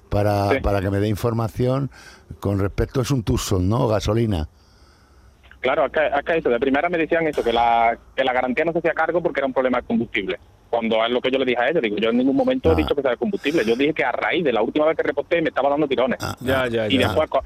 para, 0.07 0.51
Sí. 0.51 0.59
para 0.61 0.79
que 0.79 0.89
me 0.89 0.99
dé 1.01 1.09
información 1.09 1.91
con 2.39 2.57
respecto, 2.59 3.01
es 3.01 3.11
un 3.11 3.21
Tucson, 3.23 3.67
¿no? 3.67 3.89
Gasolina. 3.89 4.47
Claro, 5.67 5.83
acá, 5.83 6.17
acá 6.17 6.33
eso. 6.35 6.49
De 6.49 6.59
primera 6.61 6.87
me 6.87 6.97
decían 6.97 7.27
eso, 7.27 7.43
que 7.43 7.51
la, 7.51 7.97
que 8.15 8.23
la 8.23 8.31
garantía 8.31 8.63
no 8.63 8.71
se 8.71 8.79
hacía 8.79 8.93
cargo 8.93 9.21
porque 9.21 9.41
era 9.41 9.47
un 9.47 9.53
problema 9.53 9.79
de 9.81 9.83
combustible. 9.85 10.39
Cuando 10.69 11.03
es 11.05 11.11
lo 11.11 11.19
que 11.19 11.29
yo 11.29 11.37
le 11.39 11.43
dije 11.45 11.61
a 11.61 11.69
ellos, 11.69 11.81
digo, 11.81 11.97
yo 11.97 12.09
en 12.09 12.17
ningún 12.17 12.35
momento 12.37 12.69
Ah. 12.69 12.73
he 12.73 12.75
dicho 12.77 12.95
que 12.95 13.01
sea 13.01 13.11
de 13.11 13.17
combustible. 13.17 13.65
Yo 13.65 13.75
dije 13.75 13.93
que 13.93 14.03
a 14.05 14.11
raíz 14.13 14.45
de 14.45 14.53
la 14.53 14.61
última 14.61 14.85
vez 14.85 14.95
que 14.95 15.03
reporté 15.03 15.41
me 15.41 15.49
estaba 15.49 15.69
dando 15.69 15.87
tirones. 15.87 16.19
Ya, 16.39 16.67
ya, 16.67 16.87
Y 16.87 16.97
ya. 16.97 17.07
después, 17.07 17.29
cu- 17.29 17.39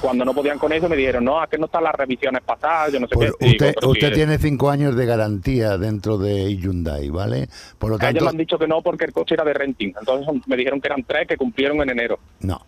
cuando 0.00 0.24
no 0.24 0.32
podían 0.32 0.58
con 0.60 0.72
eso, 0.72 0.88
me 0.88 0.94
dijeron, 0.96 1.24
no, 1.24 1.42
es 1.42 1.48
que 1.50 1.58
no 1.58 1.66
están 1.66 1.82
las 1.82 1.94
revisiones 1.94 2.42
pasadas, 2.42 2.92
yo 2.92 3.00
no 3.00 3.08
sé 3.08 3.14
Pues 3.16 3.32
qué. 3.38 3.46
Usted, 3.46 3.74
usted 3.84 4.12
tiene 4.14 4.38
cinco 4.38 4.70
años 4.70 4.94
de 4.94 5.06
garantía 5.06 5.76
dentro 5.76 6.18
de 6.18 6.56
Hyundai, 6.56 7.08
¿vale? 7.10 7.48
Por 7.78 7.90
lo 7.90 7.96
a 7.96 7.98
ellos 8.10 8.14
tanto, 8.14 8.24
me 8.26 8.30
han 8.30 8.36
dicho 8.36 8.58
que 8.58 8.68
no 8.68 8.80
porque 8.80 9.06
el 9.06 9.12
coche 9.12 9.34
era 9.34 9.44
de 9.44 9.54
renting. 9.54 9.92
Entonces 9.98 10.26
me 10.46 10.56
dijeron 10.56 10.80
que 10.80 10.86
eran 10.88 11.02
tres 11.04 11.26
que 11.26 11.36
cumplieron 11.36 11.80
en 11.82 11.90
enero. 11.90 12.18
No. 12.40 12.60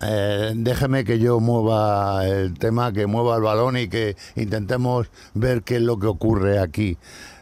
Eh, 0.00 0.52
déjeme 0.54 1.04
que 1.04 1.18
yo 1.18 1.40
mueva 1.40 2.24
el 2.26 2.56
tema, 2.58 2.92
que 2.92 3.06
mueva 3.06 3.36
el 3.36 3.42
balón 3.42 3.76
y 3.76 3.88
que 3.88 4.14
intentemos 4.36 5.08
ver 5.34 5.62
qué 5.62 5.76
es 5.76 5.82
lo 5.82 5.98
que 5.98 6.06
ocurre 6.06 6.60
aquí. 6.60 6.96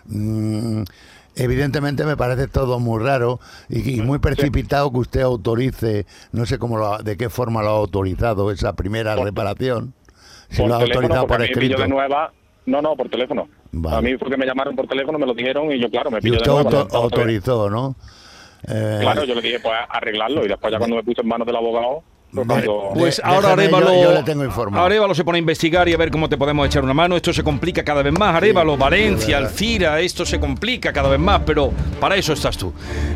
Mm, 0.06 0.82
evidentemente 1.34 2.04
me 2.04 2.16
parece 2.16 2.46
todo 2.48 2.78
muy 2.80 3.02
raro 3.02 3.40
y, 3.68 3.98
y 3.98 4.00
muy 4.00 4.18
precipitado 4.20 4.90
que 4.90 4.98
usted 4.98 5.20
autorice, 5.20 6.06
no 6.32 6.46
sé 6.46 6.58
cómo 6.58 6.78
lo 6.78 6.98
de 6.98 7.16
qué 7.16 7.28
forma 7.28 7.62
lo 7.62 7.68
ha 7.68 7.76
autorizado 7.78 8.50
esa 8.50 8.72
primera 8.74 9.16
reparación. 9.16 9.92
Si 10.48 10.58
por 10.62 10.68
lo 10.68 10.74
ha 10.76 10.80
autorizado 10.82 11.26
porque 11.26 11.44
por 11.48 11.50
escrito. 11.52 11.82
de 11.82 11.88
nueva. 11.88 12.32
No, 12.64 12.80
no, 12.82 12.96
por 12.96 13.08
teléfono. 13.08 13.48
Vale. 13.72 13.96
A 13.96 14.00
mí 14.00 14.16
fue 14.18 14.28
que 14.30 14.36
me 14.36 14.46
llamaron 14.46 14.74
por 14.74 14.88
teléfono, 14.88 15.18
me 15.18 15.26
lo 15.26 15.34
dijeron 15.34 15.70
y 15.70 15.78
yo, 15.80 15.88
claro, 15.90 16.10
me 16.10 16.18
usted 16.18 16.30
de 16.30 16.38
nueva. 16.46 16.60
auto- 16.62 16.96
autorizó, 16.96 17.68
¿no? 17.70 17.94
Eh, 18.66 18.98
Claro, 19.02 19.24
yo 19.24 19.34
le 19.34 19.42
dije, 19.42 19.60
pues 19.60 19.74
arreglarlo. 19.88 20.44
Y 20.44 20.48
después 20.48 20.72
ya 20.72 20.78
cuando 20.78 20.96
me 20.96 21.04
puse 21.04 21.20
en 21.20 21.28
manos 21.28 21.46
del 21.46 21.54
abogado, 21.56 22.02
cuando... 22.32 22.90
Pues 22.94 23.16
De- 23.16 23.22
ahora 23.24 23.48
yo- 23.48 23.52
Arevalo, 23.54 24.02
yo 24.02 24.12
le 24.12 24.22
tengo 24.22 24.44
informado. 24.44 24.84
Arevalo 24.84 25.14
se 25.14 25.24
pone 25.24 25.36
a 25.36 25.40
investigar 25.40 25.88
y 25.88 25.94
a 25.94 25.96
ver 25.96 26.10
cómo 26.10 26.28
te 26.28 26.36
podemos 26.36 26.66
echar 26.66 26.82
una 26.84 26.94
mano. 26.94 27.16
Esto 27.16 27.32
se 27.32 27.42
complica 27.42 27.82
cada 27.84 28.02
vez 28.02 28.12
más. 28.12 28.34
Arevalo, 28.34 28.76
Valencia. 28.76 29.38
Alcira, 29.38 30.00
esto 30.00 30.24
se 30.26 30.38
complica 30.40 30.92
cada 30.92 31.08
vez 31.08 31.20
más, 31.20 31.40
pero 31.46 31.72
para 32.00 32.16
eso 32.16 32.32
estás 32.32 32.56
tú. 32.56 32.72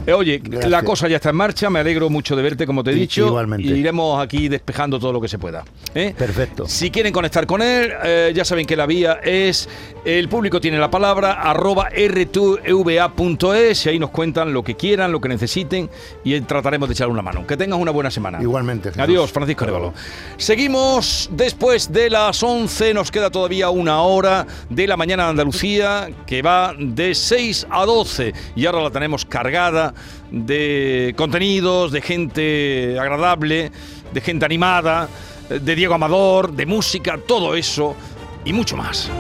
Eh, 0.07 0.13
oye, 0.13 0.41
Gracias. 0.43 0.71
la 0.71 0.83
cosa 0.83 1.09
ya 1.09 1.17
está 1.17 1.31
en 1.31 1.37
marcha. 1.37 1.69
Me 1.71 1.81
alegro 1.81 2.09
mucho 2.09 2.35
de 2.37 2.43
verte, 2.43 2.67
como 2.67 2.83
te 2.85 2.91
he 2.93 2.95
dicho. 2.95 3.27
igualmente. 3.27 3.67
Y 3.69 3.73
iremos 3.73 4.23
aquí 4.23 4.49
despejando 4.49 4.99
todo 4.99 5.13
lo 5.13 5.21
que 5.21 5.29
se 5.29 5.39
pueda. 5.39 5.65
¿eh? 5.95 6.15
Perfecto. 6.17 6.67
Si 6.67 6.91
quieren 6.91 7.13
conectar 7.13 7.47
con 7.47 7.61
él, 7.63 7.93
eh, 8.05 8.33
ya 8.35 8.45
saben 8.45 8.65
que 8.67 8.77
la 8.77 8.87
vía 8.87 9.21
es 9.23 9.69
el 10.05 10.29
público 10.29 10.61
tiene 10.61 10.79
la 10.79 10.91
palabra 10.91 11.33
arroba 11.43 11.91
r2va.es 11.91 13.87
y 13.87 13.89
ahí 13.89 13.99
nos 13.99 14.11
cuentan 14.11 14.53
lo 14.53 14.63
que 14.65 14.77
quieran, 14.77 15.13
lo 15.13 15.21
que 15.21 15.29
necesiten 15.29 15.91
y 16.25 16.41
trataremos 16.41 16.89
de 16.89 16.95
echar 16.95 17.09
una 17.09 17.23
mano. 17.23 17.47
Que 17.47 17.57
tengas 17.57 17.79
una 17.79 17.91
buena 17.91 18.11
semana. 18.11 18.41
Igualmente. 18.41 18.93
Adiós, 19.01 19.33
Francisco 19.33 19.65
Arevalo. 19.65 19.95
Seguimos 20.37 21.29
después 21.33 21.91
de 21.91 22.11
las 22.11 22.43
11, 22.43 22.93
nos 22.95 23.11
queda 23.11 23.31
todavía 23.31 23.71
una 23.71 24.03
hora 24.03 24.47
de 24.69 24.87
la 24.87 24.97
mañana 24.97 25.25
de 25.25 25.31
Andalucía 25.31 26.11
que 26.27 26.43
va 26.43 26.75
de 26.79 27.15
6 27.15 27.67
a 27.71 27.87
12 27.87 28.35
y 28.55 28.67
ahora 28.67 28.83
la 28.83 28.91
tenemos 28.91 29.25
cargada 29.25 29.95
de 30.31 31.15
contenidos, 31.17 31.93
de 31.93 32.03
gente 32.03 32.99
agradable, 33.01 33.73
de 34.13 34.21
gente 34.21 34.45
animada, 34.45 35.09
de 35.49 35.75
Diego 35.75 35.95
Amador, 35.95 36.53
de 36.53 36.67
música, 36.67 37.19
todo 37.27 37.55
eso 37.55 37.97
y 38.45 38.53
mucho 38.53 38.77
más. 38.77 39.11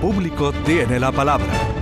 Público 0.00 0.52
tiene 0.52 0.98
la 0.98 1.12
palabra. 1.12 1.77